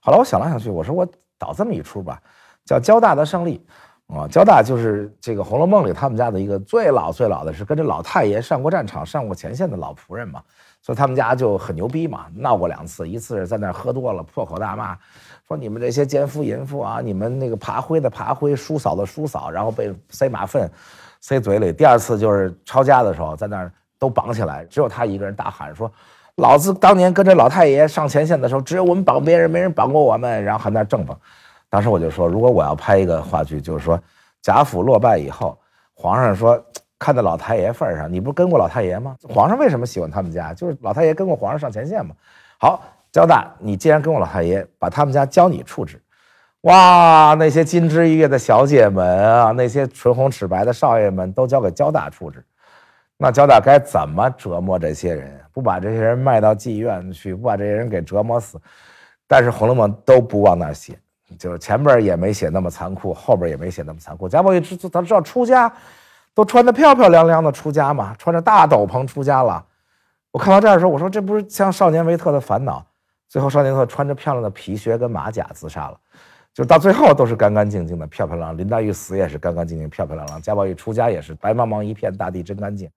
[0.00, 1.06] 后来我想来想去，我说我
[1.38, 2.18] 导这么一出吧，
[2.64, 3.58] 叫《交大的胜利》
[4.06, 10.40] 啊，交大就是这个《红楼梦》里他们家的一个最老最老的是跟着老太爷上过战场、上过前线的老仆人嘛，
[10.80, 14.96] 所以他们家就很牛逼嘛，闹过两次，一次是在那儿喝多了破口大骂。
[15.48, 20.70] 说你们这些奸夫淫妇啊，你们那个爬灰的爬灰，叔嫂的叔嫂，然后被塞马粪，
[21.20, 21.72] 塞嘴里。
[21.72, 25.90] 第二次就是抄家的时候，在那儿都绑起来，只有他一个人大喊说
[26.36, 31.16] ：“老子当年跟着老太爷上前线的时候，只有我们绑别人，没人绑过我们。”然后还在那正蹦。
[31.76, 34.00] 当时我就说，如果我要拍一个话剧，就是说
[34.40, 35.58] 贾府落败以后，
[35.92, 36.58] 皇上说
[36.98, 39.14] 看在老太爷份上，你不是跟过老太爷吗？
[39.28, 40.54] 皇上为什么喜欢他们家？
[40.54, 42.14] 就是老太爷跟过皇上上前线嘛。
[42.58, 42.82] 好。
[43.12, 46.02] 交大，你既然跟我老太爷把他们家交你处置，
[46.62, 52.44] 哇，那些金枝玉叶的小姐们啊，那些唇红齿白的少爷们都交给交大处置，
[53.16, 55.38] 那交大该怎么折磨这些人？
[55.52, 58.60] 不把这些人卖到妓院去，不把这些人给折磨死？
[59.26, 60.98] 但是《红楼梦》都不往那儿写，
[61.38, 64.28] 就是前边也没写那么残酷，后边也没写那么残酷。
[64.28, 65.72] 贾宝玉知他知道出家，
[66.34, 69.64] 都穿得漂漂亮亮的出家嘛，穿着大斗篷出家了。
[70.30, 72.84] 我看到这儿的时候，我说这不是像少年维特的烦恼？
[73.28, 75.98] 最后，少年维特穿着漂亮的皮靴跟马甲自杀了，
[76.54, 78.56] 就到最后都是干干净净的、漂漂亮亮。
[78.56, 80.40] 林黛玉死也是干干净净、漂漂亮亮。
[80.40, 82.86] 贾宝玉出家也是白茫茫一片大地真干净。《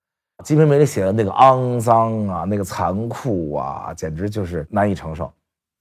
[0.43, 5.31] 金瓶梅》里写的那个肮脏啊，那个残酷啊，简直就是难以承受。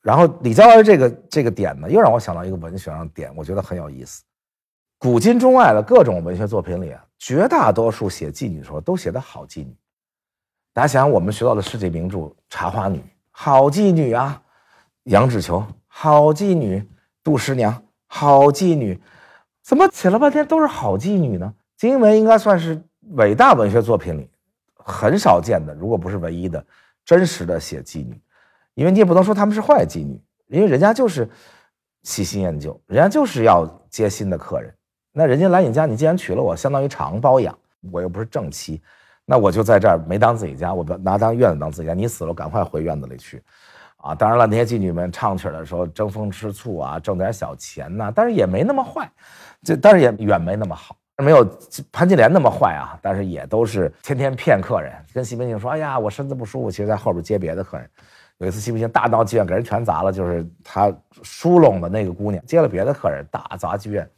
[0.08, 4.22] 然后李娇儿这个这个点呢，又让我想到一个文学上的点，我觉得很有意思。
[4.96, 9.76] 古今中外的各种文学作品里啊，绝大多数写妓女的时候都写的好妓女。
[10.72, 12.18] 大家想想，我们学到的世界名著
[12.48, 12.96] 《茶花女》。
[13.30, 14.40] 好妓女啊，
[15.02, 16.82] 杨脂球；好妓女，
[17.22, 17.70] 杜十娘；
[18.06, 18.98] 好妓女，
[19.62, 21.52] 怎么写了半天都是好妓女呢？
[21.76, 24.30] 金瓶梅应该算是伟大文学作品里
[24.74, 26.64] 很少见的，如果不是唯一的，
[27.04, 28.18] 真实的写妓女。
[28.78, 31.28] 因为你也不能说他们是坏妓女，因为人家就是
[32.04, 34.72] 喜新厌旧，人家就是要接新的客人。
[35.12, 37.58] 那人家来你家，你既然娶了我，相当于长包养，
[37.90, 38.80] 我又不是正妻。
[39.26, 41.92] 那我就在这儿没当自己家，我拿当院子当自己家。
[41.92, 43.42] 你死了，赶快回院子里去，
[43.96, 44.14] 啊！
[44.14, 49.10] 当然了，那些妓女们唱曲的时候争风吃醋啊，挣点小钱呐，但是也没那么坏，
[49.64, 51.44] 这但是也远没那么好，没有
[51.90, 52.96] 潘金莲那么坏啊。
[53.02, 57.90] 但是也都是天天骗客人，跟西门庆说：“哎呀，我身子不舒服。”其实在后边接别的客人。
[58.38, 64.08] 有一次西门庆大闹妓院，给人全砸了，就是他疏拢的那个姑娘接了别的客人，大砸妓院。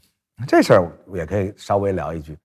[0.47, 2.37] 这事儿也可以稍微聊一句：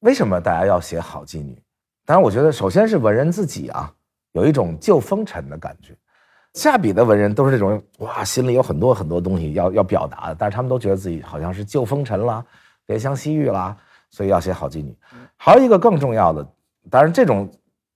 [0.00, 1.60] 为什么大家要写好妓女？
[2.06, 3.92] 当然，我觉得首先是文人自己啊，
[4.32, 5.94] 有一种旧风尘的感觉。
[6.54, 12.44] 下笔的文人都是这种哇，心里有很多很多东西要要表达的，但是他们都觉得自己好像是旧风尘啦，
[12.86, 13.76] 怜香惜玉啦，
[14.10, 14.96] 所以要写好妓女。
[15.36, 16.46] 还有一个更重要的，
[16.88, 17.50] 当然这种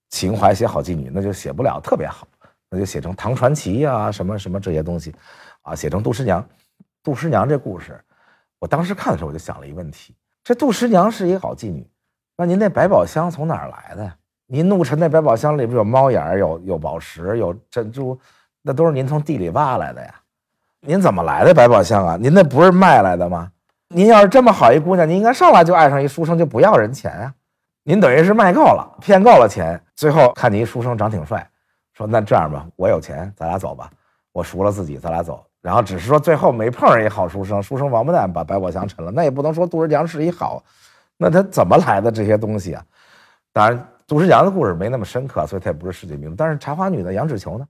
[0.08, 2.26] 情怀写好妓女，那就写不了特别好，
[2.70, 5.14] 那就写成唐传奇呀，什么什么这些东西，
[5.62, 6.44] 啊，写成杜十娘。
[7.02, 7.98] 杜十娘这故事，
[8.58, 11.88] 我当时看的时候我就想了一个问题：这杜十娘是一个好妓女。
[12.36, 14.14] 那您那百宝箱从哪儿来的呀？
[14.46, 18.18] 您怒沉那百宝箱里边有猫眼有有宝石，有珍珠，
[18.62, 20.14] 那都是您从地里挖来的呀。
[20.80, 22.16] 您怎么来的百宝箱啊？
[22.20, 23.50] 您那不是卖来的吗？
[23.88, 27.34] 您要是这么好一姑娘，您应该上来就爱上一书生，就不要人钱啊。
[27.82, 31.50] 您等于是卖够了，骗够了钱，最后看你一书生长挺帅，
[31.98, 33.90] 说那这样吧，我有钱，咱俩走吧，
[34.30, 35.44] 我赎了自己，咱俩走。
[35.60, 40.62] 然后只是说最后没碰上一好书生，书生王八蛋把白宝箱沉了，那也不能说杜十娘是一好。
[41.16, 42.84] 那他怎么来的这些东西啊？
[43.52, 46.36] 当然，杜十娘的故事没那么深刻，所以它也不是世界名著。
[46.36, 47.66] 但是茶花女的杨脂球呢？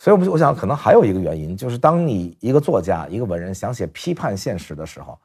[0.00, 5.16] 所以，我我想可能还有一个原因，就是当你一个作家、一个文人想写批判现实的时候，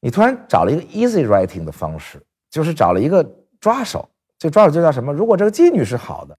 [0.00, 2.18] 你突然找了一个 easy writing 的方式，
[2.50, 3.22] 就是找了一个
[3.60, 4.08] 抓手。
[4.38, 5.12] 这抓手就叫什么？
[5.12, 6.34] 如果这个妓女是好的，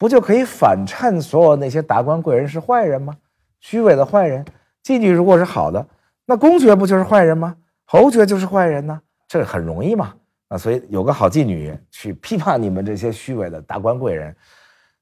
[0.00, 3.14] 不就可以反衬所有那些达官贵人是坏人吗？
[3.60, 4.42] 虚伪的坏人。
[4.82, 5.86] 妓女如果是好的，
[6.24, 7.54] 那公爵不就是坏人吗？
[7.84, 8.98] 侯爵就是坏人呢？
[9.28, 10.14] 这很容易嘛？
[10.48, 14.34] 啊，所以有个好妓女去批判你们这些虚伪的达官贵人，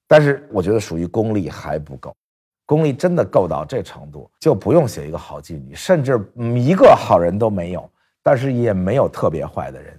[0.08, 2.12] 但是我觉得属于功力还不够，
[2.66, 6.20] 功力真的够到这程度，就不用写一个好妓女，甚至
[6.56, 7.88] 一个好人都没有，
[8.20, 9.96] 但是也没有特别坏的人，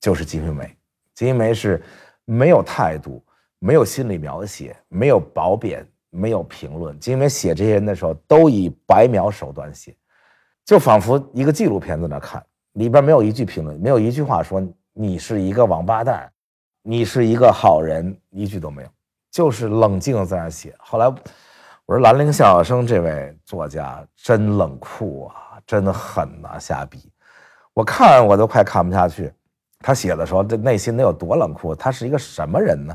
[0.00, 0.64] 就是金瓶梅。
[1.12, 1.82] 金瓶梅是
[2.24, 3.20] 没有态度、
[3.58, 9.96] 没有心理描写，没有褒贬，没有评论，因为写这些人的时候都以白描手段写，
[10.64, 12.44] 就仿佛一个纪录片在那看，
[12.74, 16.30] 里边没有一句评论，没有一句话说你是一个王八蛋，
[16.82, 18.88] 你是一个好人，一句都没有，
[19.30, 20.74] 就是冷静地在那写。
[20.78, 21.06] 后来
[21.86, 27.10] 我说兰陵笑笑生这位作家真冷酷啊，真狠呐、下笔，
[27.74, 29.32] 我看我都快看不下去。
[29.80, 31.74] 他写的时候，这内心得有多冷酷？
[31.74, 32.94] 他是一个什么人呢？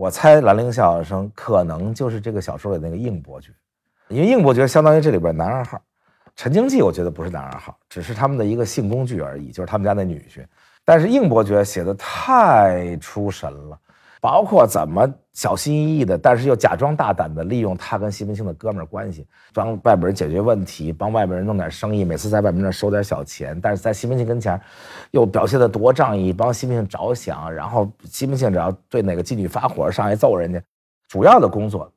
[0.00, 3.52] 我猜兰陵笑笑生可能就是这个小说里那个应伯爵，
[4.08, 5.78] 因为应伯爵相当于这里边男二号。
[6.34, 10.42] 陈经济我觉得不是男二号，只是他们的一个性工具而已，就是他们家那女婿。
[10.86, 13.78] 但是应伯爵写的太出神了，
[14.20, 24.60] 包括怎么小心翼翼的，但是又假装大胆的利用他跟西门庆的哥们儿关系，帮外边人解决问题，帮外边人弄点生意，每次在外面那收点小钱，但是在西门庆跟前
[25.12, 30.62] 又表现的多仗义，帮西门庆着想，然后西门庆只要对哪个妓女发火，上来揍人家，
[31.08, 31.90] 主要的工作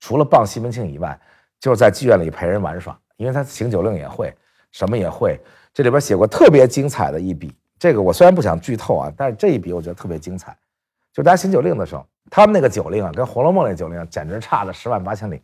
[0.00, 1.18] 除了帮西门庆以外，
[1.58, 4.34] 就是在妓院里陪人玩耍，因为他行酒令也会，
[4.72, 5.40] 什么也会。
[5.72, 10.54] 这里边写过特别精彩的一笔，这个我虽然不想剧透啊，但是这一笔我觉得特别精彩。
[11.12, 15.36] 就大家行酒令的时候，他们那个酒令啊，跟《红楼梦》那酒令啊简直差了十万八千里。《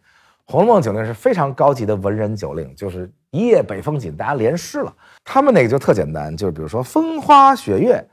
[0.47, 4.95] 红楼梦》酒令是非常高级的文人酒令，就是一夜北风紧，大家连诗了。
[5.25, 8.05] 他们那个就特简单，就是比如说风花雪月，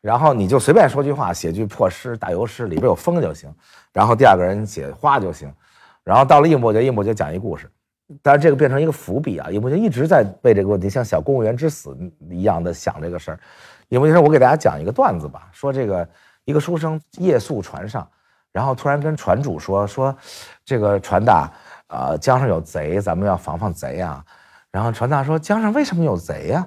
[0.00, 3.54] 然后你就随便说句话，写句破诗、打油诗，里边有风就行，
[3.92, 5.52] 然后第二个人写花就行。
[6.02, 7.70] 然后到了应伯爵，应伯爵讲一故事，
[8.22, 9.50] 但是这个变成一个伏笔啊。
[9.50, 11.94] 应伯爵一直在为这个问题，像小公务员之死
[12.30, 13.40] 一样的想这个事儿。
[13.88, 16.08] 应伯爵说：“我给大家讲一个段子吧，说这个
[16.44, 18.06] 一个书生夜宿船上，
[18.52, 20.14] 然后突然跟船主说说，
[20.64, 21.50] 这个船大，
[21.88, 24.24] 呃，江上有贼，咱们要防防贼啊。
[24.70, 26.66] 然后船大说：江上为什么有贼呀、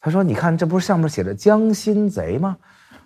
[0.00, 2.56] 他说：你看，这不是上面写着江心贼吗？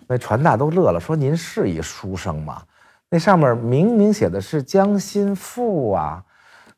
[0.07, 2.61] 那船大都乐了，说：您是一书生吗？
[3.09, 6.23] 那上面明明写的是江心富啊，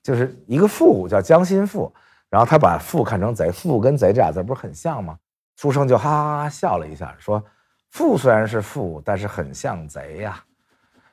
[0.02, 1.93] 就是一个富叫江心富，
[2.30, 5.17] 然后他把富看成贼，富跟贼这俩字不是很像吗？
[5.58, 7.43] 书生就哈哈哈笑了一下，说
[7.91, 10.41] ：“富虽然是富，但是很像贼呀。”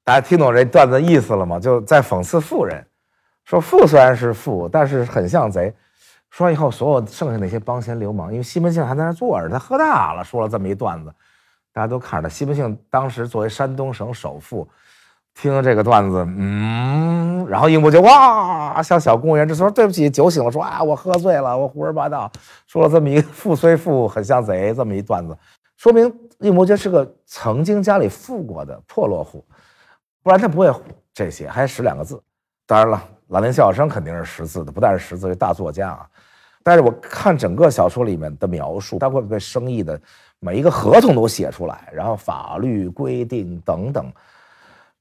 [0.04, 1.58] 大家听懂这段子意思了吗？
[1.58, 2.84] 就在讽刺富人，
[3.44, 5.74] 说富虽然是富，但是很像贼。
[6.30, 11.14] 说完以后，所有剩下那些帮闲流氓，因为西门庆还在那坐着，他喝大了，说了这么一段子，
[11.72, 12.34] 大家都看着他。
[12.34, 14.68] 西门庆当时作为山东省首富，
[15.32, 22.30] 听了这个段子，嗯，然后应伯爵哇，像小公务员，这时候对不起，酒醒了，说啊，我喝醉了，我胡说八道，
[22.66, 25.38] 说了这么一个富虽富，很像贼这么一段子，
[25.84, 29.44] 说明应伯爵是个曾经家里富过的破落户，
[30.22, 30.72] 不然他不会
[31.12, 32.18] 这些，还识两个字。
[32.66, 36.08] 当然了，兰陵笑笑生肯定是识字的，不但是识字，是大作家啊。
[36.62, 40.00] 但是我看整个小说里面的描述，他会不会生意的
[40.40, 44.10] 每一个合同都写出来，然后法律规定等等，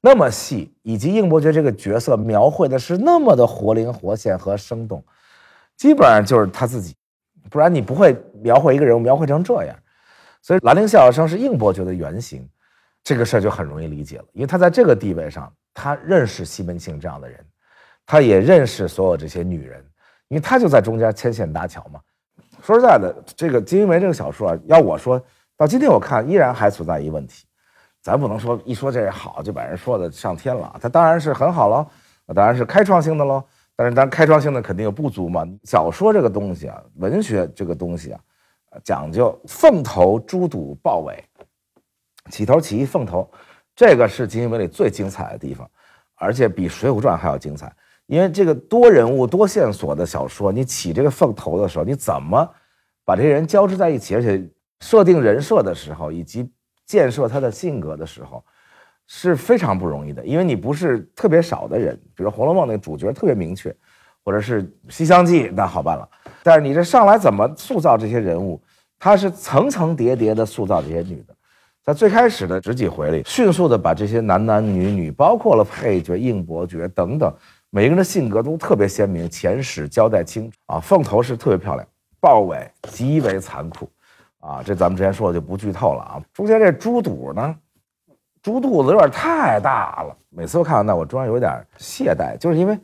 [0.02, 5.02] 那么细，以及应伯爵这个角色描绘的是那么的活灵活现和生动，
[5.78, 6.94] 基本上就是他自己，
[7.50, 9.74] 不然你不会描绘一个人物描绘成这样。
[10.44, 12.48] 所以兰陵笑笑生是应伯爵的原型，
[13.04, 17.44] 这个事儿就很容易理解了，因为他在这个地位上，他认识西门庆这样的人，
[18.06, 19.84] 他也认识所有这些女人。
[20.30, 22.00] 因为他就在中间牵线搭桥嘛。
[22.64, 25.22] 说实在的，这个《金瓶梅》这个小说啊，要我说
[25.56, 27.46] 到今天我看依然还存在一个问题，
[28.02, 31.86] 咱不能说一说这好就把人说的上天了，它当然是很好喽，
[32.34, 33.44] 当然是开创性的喽。
[33.76, 35.48] 但是当然开创性的肯定有不足嘛。
[35.66, 38.20] 小说这个东西啊，文学这个东西啊，
[38.84, 41.24] 讲究凤头、猪肚、豹尾，
[42.30, 43.30] 起头起一凤头，
[43.76, 45.70] 这个是《金瓶梅》里最精彩的地方，
[46.16, 47.74] 而且比《水浒传》还要精彩。
[48.08, 52.48] 因为这个多人物多线索的小说，你起这个凤头的时候，你怎么
[53.06, 54.46] 把这些人交织在一起，而且
[54.82, 56.52] 设定人设的时候，以及
[56.86, 58.44] 建设他的性格的时候，
[59.08, 60.24] 是非常不容易的。
[60.26, 63.74] 因为你不是特别少的人，比如《红楼梦》那个主角特别明确，
[64.24, 66.08] 或者是《西厢记》，那好办了。
[66.44, 68.62] 但是你这上来怎么塑造这些人物？
[69.00, 71.36] 他是层层叠叠的塑造这些女的，
[71.84, 77.34] 在最开始的十几回里，迅速的把这些男男女女，包括了配角、应伯爵等等。
[77.70, 80.80] 每个人的性格都特别鲜明，前史交代清楚啊。
[80.80, 81.86] 凤头是特别漂亮，
[82.22, 83.90] 豹尾极为残酷，
[84.40, 86.22] 啊，这咱们之前说的就不剧透了啊。
[86.34, 87.54] 中间这猪肚呢，
[88.42, 92.78] 猪肚子有点太大了，每次都看到那我中间有点懈怠，就是因为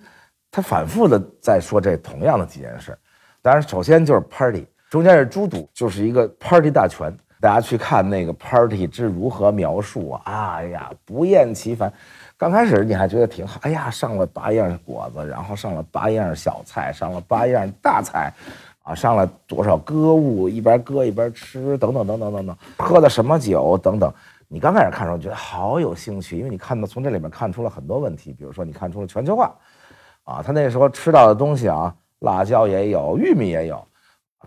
[0.51, 2.97] 他反复的在说这同样的几件事。
[3.41, 7.13] 当然，首先就是 party，中间是猪肚，就是一个 party 大全。
[7.41, 11.89] 大家去看那个 party 之如何描述啊，哎呀，不厌其烦。
[12.37, 18.29] 刚开始你还觉得挺好，哎呀，上了八样果子，然后上了八样小菜，上了八样大菜，
[18.83, 24.13] 啊，上了多少歌舞，一边歌一边吃，等等等等等等，喝的什么酒等等，
[24.49, 29.55] 你刚开始看的时候觉得好有兴趣，因为你看到从这里面看出了很多问题，比如说你看出了全球化，
[30.25, 33.85] 啊，他那时候吃到的东西啊，辣椒也有，玉米也有，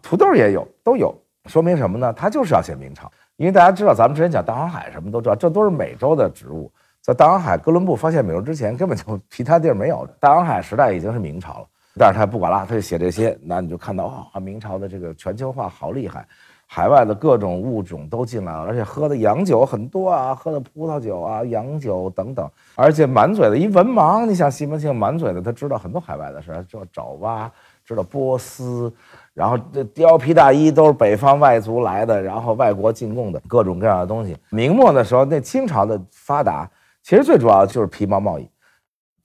[0.03, 1.15] 土豆也有，都有，
[1.47, 2.13] 说明什么呢？
[2.13, 6.71] 他就是要写明朝，因为大家知道咱们之前讲大航海什么都知道，这都是美洲的植物，
[7.01, 11.67] 在大航海哥伦布发现美洲之前，根本就其他地儿没有，大航海时代已经是明朝了，
[11.97, 16.27] 但是他不管了，他就写这些，那你就看到啊，明朝的这个全球化好厉害。
[16.75, 27.53] 海外的各种物种都进来了，而且喝的洋酒很多啊，喝的葡萄酒啊、洋酒等等，而且满嘴的一文盲，你想西门庆满嘴的，他知道很多海外的事，知道爪哇，
[27.85, 28.91] 知道波斯，
[29.35, 34.35] 然后这貂皮大衣都是北方外族来的，然后外国进贡的各种各样的东西。
[34.49, 36.67] 明末的时候，那清朝的发达，
[37.03, 38.49] 其实最主要的就是皮毛贸易。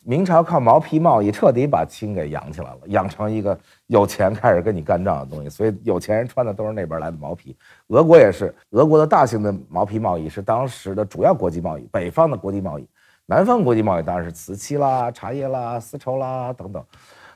[0.10, 5.49] 明朝靠毛皮贸易彻底把清给养起来了，养成一个有钱开始跟你干仗的东西。
[5.49, 7.53] 所以有钱人穿的都是那边来的毛皮。
[7.88, 11.82] 俄国也是，俄国的大型的毛皮贸易是当时的主要国际贸易。
[11.91, 12.88] 北方的国际贸易，
[13.26, 16.82] 南方国际贸易当然是瓷器啦、茶叶啦、丝绸啦等等。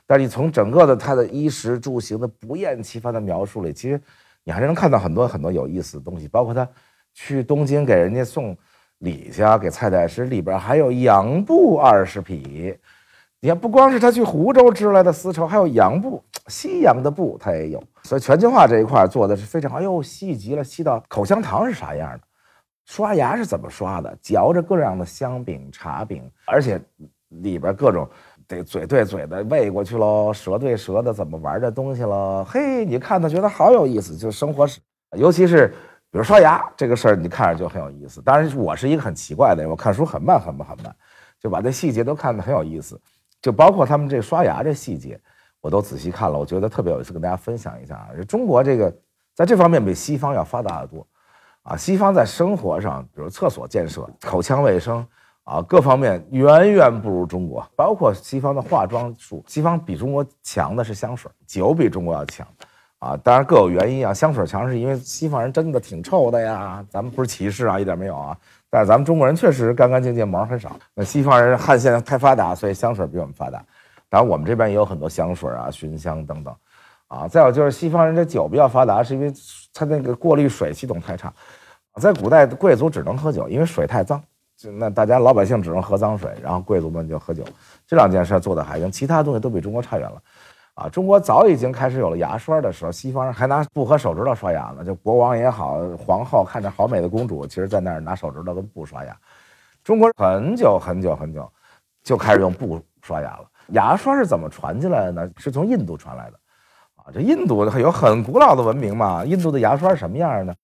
[0.06, 4.00] 但是你从整个的它的衣食住行的不厌其烦的描述里，其实
[4.44, 6.66] 你还是能看到很多很多有意思的东西，包括他
[7.12, 8.56] 去东京给人家送。
[9.02, 12.72] 李家给蔡太师里边还有洋布二十匹，
[13.40, 17.82] 你看不光是他去湖州织来的丝绸，还有洋布， 西洋的布他也有。
[18.04, 22.20] 所以全球化这一块做的是非常好，哎呦细极了，细到口香糖是啥样的，
[22.84, 26.80] 刷牙是怎么刷的，嚼着各样的香饼、茶饼，而且
[27.42, 28.08] 里边各种
[28.46, 32.44] 得嘴对嘴的喂过去喽，舌对舌的怎么玩这东西了？
[32.44, 34.78] 嘿，你看他觉得好有意思，就生活史，
[35.16, 35.74] 尤其是。
[36.12, 38.20] 比如刷牙这个事儿，你看着就很有意思。
[38.20, 40.94] 当然，我是一个很奇怪的人，我看书很慢很慢很慢，
[41.40, 43.00] 就把这细节都看得很有意思。
[43.40, 45.18] 就包括他们这刷牙这细节，
[45.62, 48.10] 我都仔细看了，我觉得特别有意思，跟大家分享一下啊。
[48.28, 48.94] 中国这个
[49.34, 51.06] 在这方面比西方要发达的多
[51.62, 51.74] 啊。
[51.78, 55.04] 西方在生活上，比如厕所建设、口腔卫生
[55.44, 57.66] 啊，各方面远远不如中国。
[57.74, 62.46] 包括西方的化妆术，西方比中国强的是香水，酒比中国要强。
[63.02, 64.14] 啊，当然各有原因啊。
[64.14, 68.36] 香水强是因为西方人真的挺臭的呀，咱们不是歧视啊，一点没有啊。
[68.70, 70.76] 但是咱们中国人确实干干净净，毛很少。
[70.94, 73.60] 那西方人汗腺太发达，所以香水比我们发达。
[74.08, 76.54] 当然我们这边也有很多香水啊、熏香等等。
[77.08, 79.32] 啊，再有就是西方人这酒比较发达，是因为
[79.74, 81.32] 他那个过滤水系统太差。
[81.96, 84.22] 在古代贵族只能喝酒，因为水太脏，
[84.56, 87.42] 就那大家老百姓只能喝脏水，然后贵族们就喝酒。
[87.84, 90.22] 这两件事做的还行，其他东西都比中国差远了。
[90.74, 94.82] 啊，中国早已经开始有了牙刷的时候，西方人还拿布和手指头刷牙呢。
[94.82, 99.14] 就国王也好，皇后看着好美的公主，其实在那儿拿手指头跟布刷牙。
[99.84, 101.50] 中国很久很久很久
[102.02, 103.44] 就开始用布刷牙了。
[103.68, 105.30] 牙刷是怎么传进来的呢？
[105.36, 106.38] 是从印度传来的。
[106.96, 109.24] 啊，这印度有很古老的文明嘛。
[109.26, 110.54] 印度的牙刷什么样呢？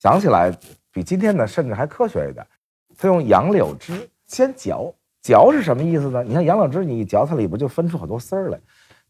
[0.00, 0.50] 想起来
[0.90, 2.46] 比今天的甚至还科学一点。
[2.96, 6.22] 他用杨柳枝先嚼，嚼是什么意思呢？
[6.24, 8.58] 你看杨柳枝，你一嚼，它里边就分出很多丝儿来。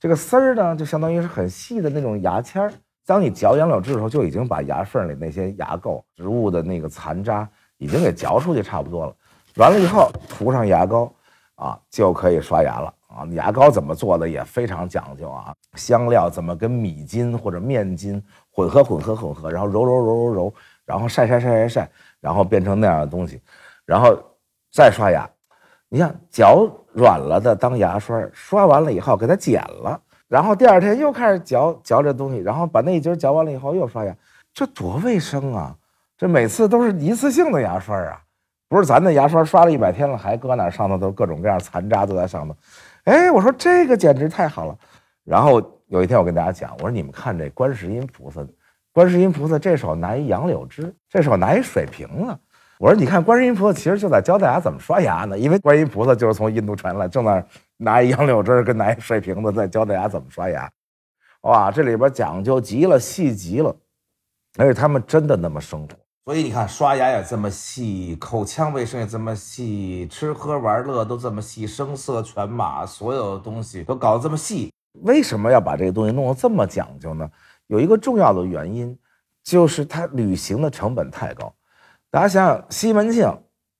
[0.01, 2.73] 这个丝儿呢，就相当于是很细的那种牙签儿。
[3.05, 9.17] 当你嚼杨柳枝的时候，就已经把牙缝里那些牙垢、植物的那个残渣已经给嚼出去差不多了。
[9.57, 11.13] 完了以后涂上牙膏，
[11.57, 13.27] 啊，就可以刷牙了啊。
[13.33, 18.23] 牙膏怎么做的也非常讲究啊，香料怎么跟米筋或者面筋
[18.53, 21.91] 混合、混合、混合，然后揉揉揉揉揉，然后晒晒晒晒晒，
[22.21, 23.41] 然后变成那样的东西，
[23.85, 24.17] 然后
[24.71, 25.29] 再刷牙。
[25.89, 26.71] 你看嚼。
[26.99, 34.13] 软了的当牙刷，刷完了以后给它剪了，然后第二天又开始嚼嚼这东西，然后把那一截嚼完了以后又刷牙，
[34.53, 35.77] 这多卫生啊！
[36.17, 38.21] 这每次都是一次性的牙刷啊，
[38.69, 42.57] 不是咱的牙刷刷了一百天了还搁那上头都各种各样残渣都在上头。
[43.05, 44.77] 哎，我说这个简直太好了。
[45.25, 48.45] 然后有一天我跟大家讲，我说你们看这观世音菩萨，
[48.93, 52.37] 观世音菩萨这手拿一杨柳枝，这手拿一水瓶子。
[52.79, 57.45] 我说，你看，观世音菩萨其实就在教大家怎么刷牙呢，因为观音菩萨就是从印度传来，正在
[57.77, 60.71] 拿一杨柳枝跟拿一水瓶子在教大家怎么刷牙。
[61.41, 63.75] 哇，这里边讲究极了，细极了，
[64.59, 65.89] 而且他们真的那么生活。
[66.25, 74.73] 所以你看，刷牙也这么细，口腔卫生也这么细，吃喝玩乐都这么细，声色犬马所有的东西都搞得这么细。
[75.03, 77.29] 为什么要把这个东西弄得这么讲究呢？
[77.67, 78.97] 有一个重要的原因，
[79.43, 81.53] 就是它旅行的成本太高。
[82.11, 83.31] 大家想想，西门庆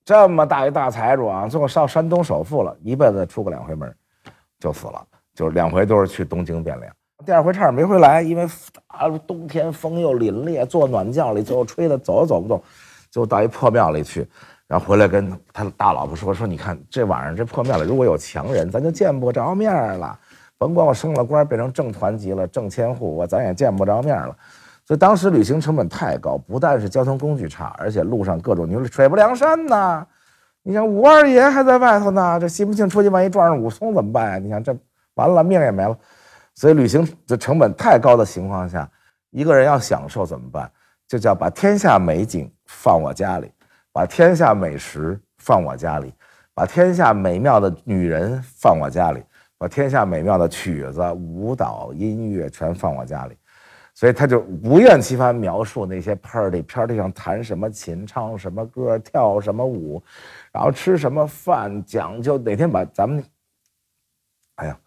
[0.05, 3.95] 这么大一大财主啊，最后上山东首富了，一辈子出过两回门，
[4.61, 5.03] 就死了，
[5.35, 6.93] 就是两回都是去东京汴梁，
[7.25, 8.47] 第二回差点没回来，因为
[8.89, 12.63] 啊冬天风又凛冽，坐暖轿里最后吹的走都走不动，
[13.11, 14.29] 最后到一破庙里去，
[14.67, 20.19] 然后回来跟他大老婆说说，你看这晚上这破庙里如果有强人，咱就见不着面了，
[20.59, 24.37] 甭管我升了官变成正团级了正千户，我咱也见不着面了。
[24.89, 30.07] 所以当时旅行成本太高，不但是交通工具差，而且路上各种你说水泊梁山呐，
[30.63, 34.39] 你想武二爷还在外头呢，这西门庆出去万一撞上武松怎么办呀？
[34.39, 34.75] 你想这
[35.13, 35.95] 完了命也没了。
[36.55, 38.91] 所以旅行的成本太高的情况下，
[39.29, 40.71] 一个人要享受怎么办？
[41.07, 43.53] 就叫把天下美景放我家里，
[43.93, 46.15] 把天下美食放我家里，
[46.55, 49.23] 把天下美妙的女人放我家里，
[49.59, 53.37] 把天下美妙的曲子、舞蹈、音乐全放我家里。
[53.99, 60.01] 所以他就不厌其烦描述那些 party，party 上弹什么琴、唱什么歌、跳什么舞，
[60.53, 63.25] 然后吃什么饭，讲究哪天把咱们，
[64.55, 64.79] 哎呀，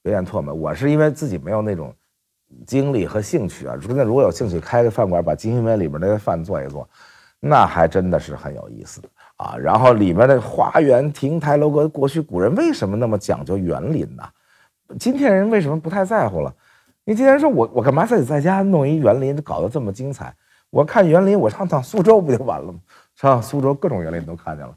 [0.00, 0.54] 别演唾沫。
[0.54, 1.94] 我是因为自己没有那种
[2.66, 3.76] 精力和兴趣啊。
[3.76, 6.88] 真的，如果有兴趣开个饭馆，把《金瓶梅》里边那些饭做一做，
[7.40, 9.02] 那还真的是很有意思
[9.36, 9.58] 啊。
[9.58, 14.22] 然后里面的花园、亭台楼阁，过去古人为什么那么讲究园林呢？
[14.98, 16.54] 今天人为什么不太在乎了？
[17.06, 20.34] 你今天说我我干嘛非得在家弄一园林，搞得这么精彩？
[20.70, 22.78] 我看园林，我上趟苏州不就完了吗？
[23.14, 24.74] 上苏州各种园林都看见了。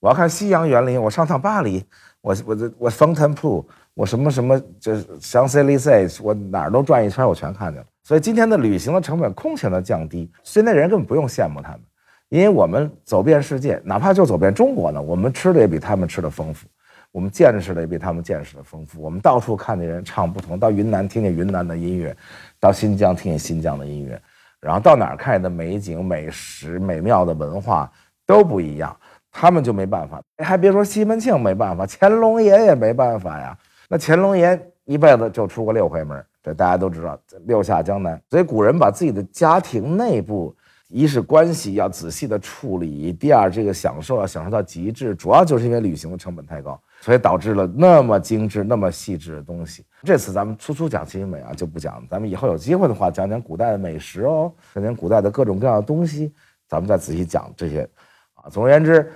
[0.00, 1.84] 我要看西洋园林，我上趟巴黎，
[2.20, 3.64] 我我这我 Fontainebleau，
[3.94, 7.86] 我什么什么这香榭丽舍，我哪儿都转一圈，我全看见了。
[8.02, 11.80] 所以今天的旅行的成本空前的降低，现在人根本不用羡慕他们，
[12.28, 16.66] 因为我们走遍世界，哪怕就走遍中国呢，我们吃的也比他们吃的丰富。
[17.10, 19.00] 我们见识的也比他们见识的丰富。
[19.00, 22.16] 我们到处看见人唱不同，到云南听见云南的音乐，
[22.60, 24.20] 到新疆听见新疆的音乐，
[24.60, 27.90] 然后到哪儿看见的美景、美食、美妙的文化
[28.26, 28.94] 都不一样。
[29.30, 33.56] 他们就没办法，还别说西门庆没办法，乾隆爷也没办法呀。
[33.88, 38.20] 那乾隆爷一辈子就出过六回门，这大家都知道，六下江南。
[38.30, 40.54] 所以古人把自己的家庭内部。
[40.90, 49.84] 一是关系要仔细的处理，第二这个享受要享受到极致，主要就是因为旅行的成本太高，所以导致了那么精致、那么细致的东西。
[50.02, 56.32] 这次咱们粗粗讲金瓶梅啊，就不讲，咱们以后有机会的话讲讲古代的美食哦，讲讲古代的各种各样的东西，
[56.68, 57.88] 咱们再仔细讲这些。
[58.34, 59.10] 啊，总而言之，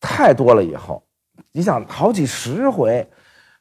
[0.00, 1.02] 太多了以后，
[1.52, 3.06] 你想好几十回，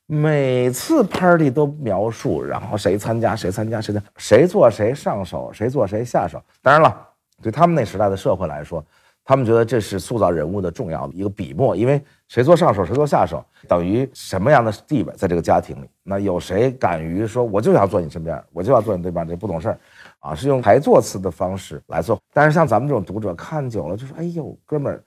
[0.05, 6.41] 每次 party 都描述，然后谁参加谁参加谁的，谁做谁上手，谁做谁下手。
[6.62, 7.05] 当然了。
[7.41, 8.86] 对他们那时代的社会来说，
[9.24, 15.90] 他们觉得这是塑造人物的重要的一个笔墨，因为谁做上手，谁做下手，等于什么样的地位在这个家庭里？
[16.04, 19.28] 那有谁敢于说，我就要坐你身边，我就要坐你对面？
[19.28, 19.80] 这不懂事儿，
[20.20, 22.20] 啊，是用排座次的方式来做。
[22.32, 25.04] 但是像咱们这种读者看久了，就说：“哎呦，哥们儿，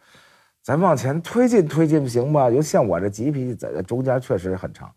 [0.65, 4.91] 咱往前推进推进不行吗？”尤像我这急脾气，在中间确实很长。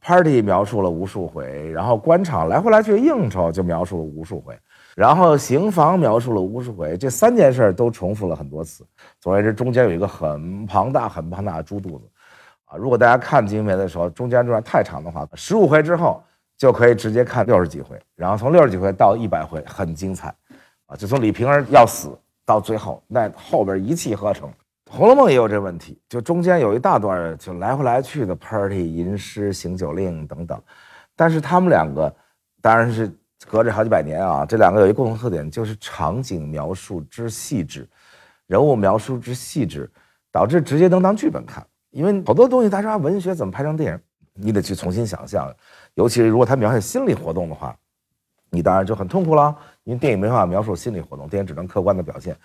[0.00, 4.58] Party 描述了无数回，然后官场来回来去应酬就描述了无数回。
[4.96, 8.82] 然后刑房描述了无数回，这三件事都重复了很多次。
[9.20, 12.08] 总而言之，中间有一个很庞大、很庞大的猪肚子，
[12.64, 12.78] 啊！
[12.78, 16.24] 如果大家看《金瓶梅》的时候，中间这段太长的话，十五回之后
[16.56, 20.34] 就可以直接看六十几回，然后从六十几回到一百回，很精彩，
[20.86, 20.96] 啊！
[20.96, 24.48] 就从李瓶儿要死到最后，那后边一气呵成。
[24.90, 30.58] 《红楼梦》也有这问题，就中间有一大段就来回来去的 party、吟诗、行酒令等等，
[31.14, 32.10] 但是他们两个
[32.62, 33.14] 当然是。
[33.44, 37.86] 隔着好几百年啊，这两个有一共同特点，就是场景描述之细致，
[38.46, 39.90] 人物描述之细致，
[40.32, 41.64] 导致直接能当剧本看。
[41.90, 44.00] 因为好多东西，大家说文学怎么拍成电影，
[44.34, 45.52] 你得去重新想象。
[45.94, 47.76] 尤其是如果他描写心理活动的话，
[48.50, 49.54] 你当然就很痛苦了。
[49.84, 52.36] 因为电影没办法描述心理活动，电影只能客观的表现，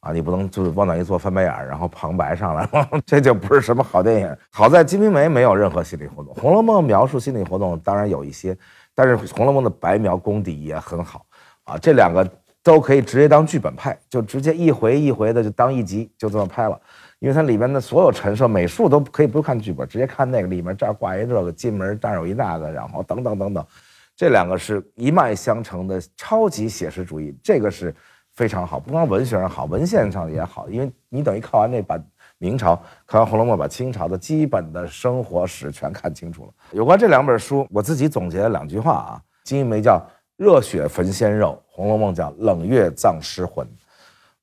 [0.00, 4.36] 啊，你不能就是往那一坐翻白眼，然后旁白上来了， 这就不是什么好电影。
[4.50, 8.56] 好在《金瓶梅》没有任何心理活动，《红楼梦》描述心理活动当然有一些。
[8.94, 11.24] 但是《红楼梦》的白描功底也很好，
[11.64, 12.28] 啊，这两个
[12.62, 16.80] 都可以直接当剧本拍，就直接一回一回的就当一集就这么拍了，
[17.18, 23.66] 因为它里面的所有陈设、美术都可以不用看剧本，直接看那个里面这儿挂一这个，进门这儿有一那个，然后等等等等，
[24.14, 27.94] 这两个是一脉相承的超级写实主义，这个是
[28.34, 31.98] 非常好，不光文学上好，文献上也好，因为你等于看完那把。
[32.42, 32.74] 明朝
[33.06, 36.50] 看完《红楼梦》，把清朝的基本的生活史全看清楚了。
[36.72, 40.04] 有关这两本书，我自己总结了两句话啊：《金瓶梅》叫
[40.36, 43.64] 热血焚鲜肉，《红楼梦》叫冷月葬尸魂。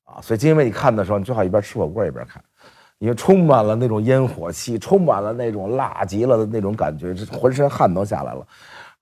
[0.04, 2.42] 啊，所以《金瓶梅》你看的时候，你最好一边吃火锅一边看，
[3.00, 8.40] 因为充满了那种烟火气，充满了那种辣极了的那种感觉，这浑身汗都下来了。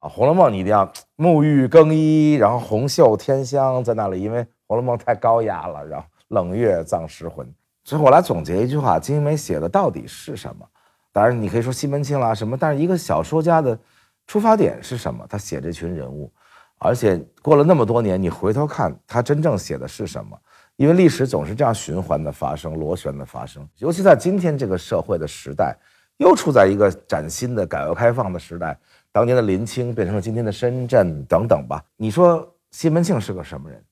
[0.00, 5.86] 啊，《红楼梦》你一定要沐浴更衣，然后红袖添香在那里，因为《红楼梦》太高雅了。
[5.86, 7.48] 然后冷月葬尸魂。
[7.88, 10.68] 所以我来总结一句话：金瓶梅写的到底是什么？
[11.10, 13.78] 当然，你可以说西门庆啦什么，但是一个小说家的
[14.26, 15.24] 出发点是什么？
[15.26, 16.30] 他写这群人物，
[16.76, 20.38] 而且过了那么多年，你回头看他真正写的是什么？
[20.76, 23.66] 因为历史总是这样循环的发生，螺旋的发生。
[23.78, 25.74] 尤其在今天这个社会的时代，
[26.18, 28.78] 又处在一个崭新的改革开放的时代，
[29.10, 31.82] 当年的林清变成了今天的深圳等等吧。
[31.96, 33.82] 你说西门庆是个什么人？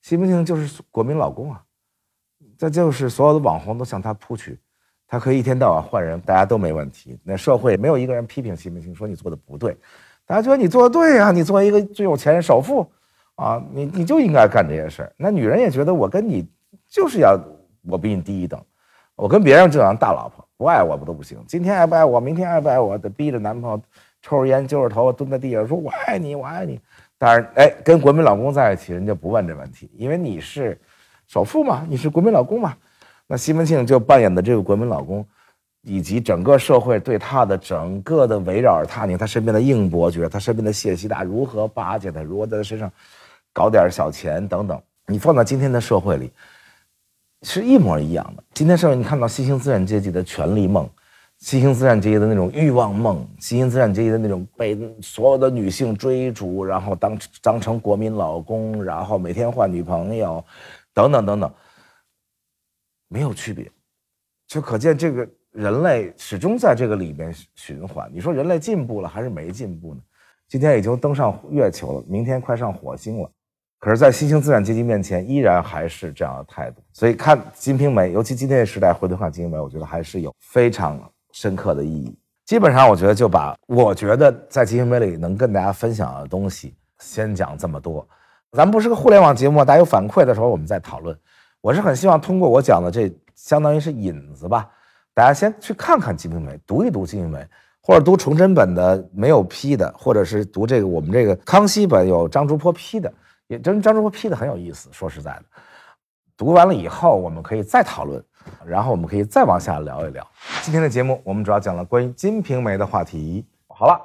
[0.00, 1.62] 西门庆就是国民老公啊，
[2.62, 4.56] 这就是所有的网红都向他扑去，
[5.08, 7.18] 他可以一天到晚换人，大家都没问题。
[7.24, 9.76] 那社会没有一个人批评习近平说你做的不对，
[10.24, 12.88] 大家觉得你做的对呀、你作为一个最有钱人首富
[13.34, 15.12] 啊，你你就应该干这些事儿。
[15.16, 16.48] 那女人也觉得我跟你
[16.86, 17.36] 就是要
[17.82, 18.64] 我比你低一等，
[19.16, 21.42] 我跟别人就当大老婆，不爱我不都不行。
[21.48, 23.82] 今天爱不爱我，明天爱不爱我，得逼着男朋友
[24.22, 26.78] 抽着烟揪着头发蹲在地上说我爱你，我爱你。
[27.18, 30.80] 当然，哎，跟国民老公在一起，人家不问这问题，因为你是
[31.32, 32.76] 首富嘛，你是国民老公嘛。
[33.26, 35.26] 那西门庆就扮演的这个国民老公，
[35.80, 42.92] 以及整个社会对他的整个的围绕着他，你看他身边的应伯爵，他身边的谢希大如何巴结他，如何在他身上
[43.50, 46.30] 搞点小钱等等，你放到今天的社会里，
[47.44, 48.44] 是一模一样的。
[48.52, 50.86] 今天社会你看到新兴资产阶级的权力梦。
[51.38, 60.44] 新兴资产阶级的那种欲望梦，新兴资产阶级的那种被所有的女性追逐，然后当当成国民老公，然后每天换女朋友，
[60.94, 61.54] 等等等等，
[63.08, 63.70] 没有区别，
[64.46, 68.10] 就可见这个人类始终在这个里边循环。
[68.12, 70.00] 你说人类进步了还是没进步呢？
[70.48, 73.30] 今天已经登上月球了，明天快上火星了，
[73.78, 76.82] 可是，在新兴资产阶级面前，依然还是这样的态度。
[76.92, 81.00] 所以看《金瓶梅》，尤其今天的时代回头看《金瓶梅》，我觉得还是有非常。
[81.34, 82.14] 深刻的意义，
[82.44, 88.06] 基本上我觉得就把我觉得在《金瓶梅》里能跟大家分享的东西先讲这么多。
[88.54, 91.18] 咱不是个互联网节目，大家有反馈的时候我们再讨论。
[91.62, 94.68] 我是很希望通过我讲的这，相当于是引子吧，
[95.14, 97.38] 大家先去看看《金瓶梅》，读一读《金瓶梅》，
[97.80, 103.10] 或者读崇祯本的没有批的，或者是读这个我们这个康熙本有张竹坡批的，
[103.46, 104.90] 也真张竹坡批的很有意思。
[104.92, 105.44] 说实在的，
[106.36, 108.22] 读完了以后我们可以再讨论。
[108.66, 110.26] 然后我们可以再往下聊一聊。
[110.62, 113.46] 今天的节目，我们主要讲了关于《金瓶梅》的话题。
[113.68, 113.98] 好了，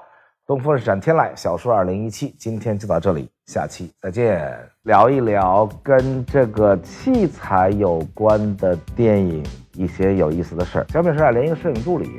[0.48, 4.50] 东风日产天籁小说二零一七，今天就到这里，下期再见。
[4.84, 10.86] 聊一聊跟这个器材有关的电影一些有意思的事儿。
[10.88, 12.10] 小品时代连一个摄影助理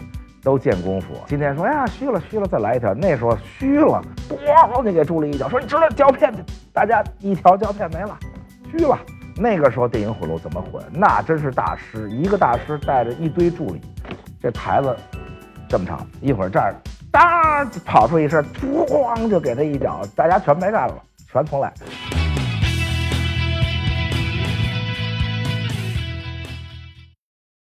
[0.42, 1.14] 都见功夫。
[1.26, 2.92] 今天说，哎呀，虚了，虚了，再来一条。
[2.92, 6.30] 那时候虚了，咣就给助理一脚，说你知道胶片，
[6.70, 8.14] 大家一条胶片没了，
[8.70, 8.98] 虚了。
[9.38, 10.84] 那个时候电影混录怎么混？
[10.92, 13.80] 那真是大师，一个大师带着一堆助理，
[14.38, 14.94] 这台子
[15.66, 16.74] 这么长，一会儿这儿
[17.10, 18.44] 当跑出一声，
[18.86, 20.94] 咣就给他一脚，大家全白干了，
[21.32, 21.72] 全重来。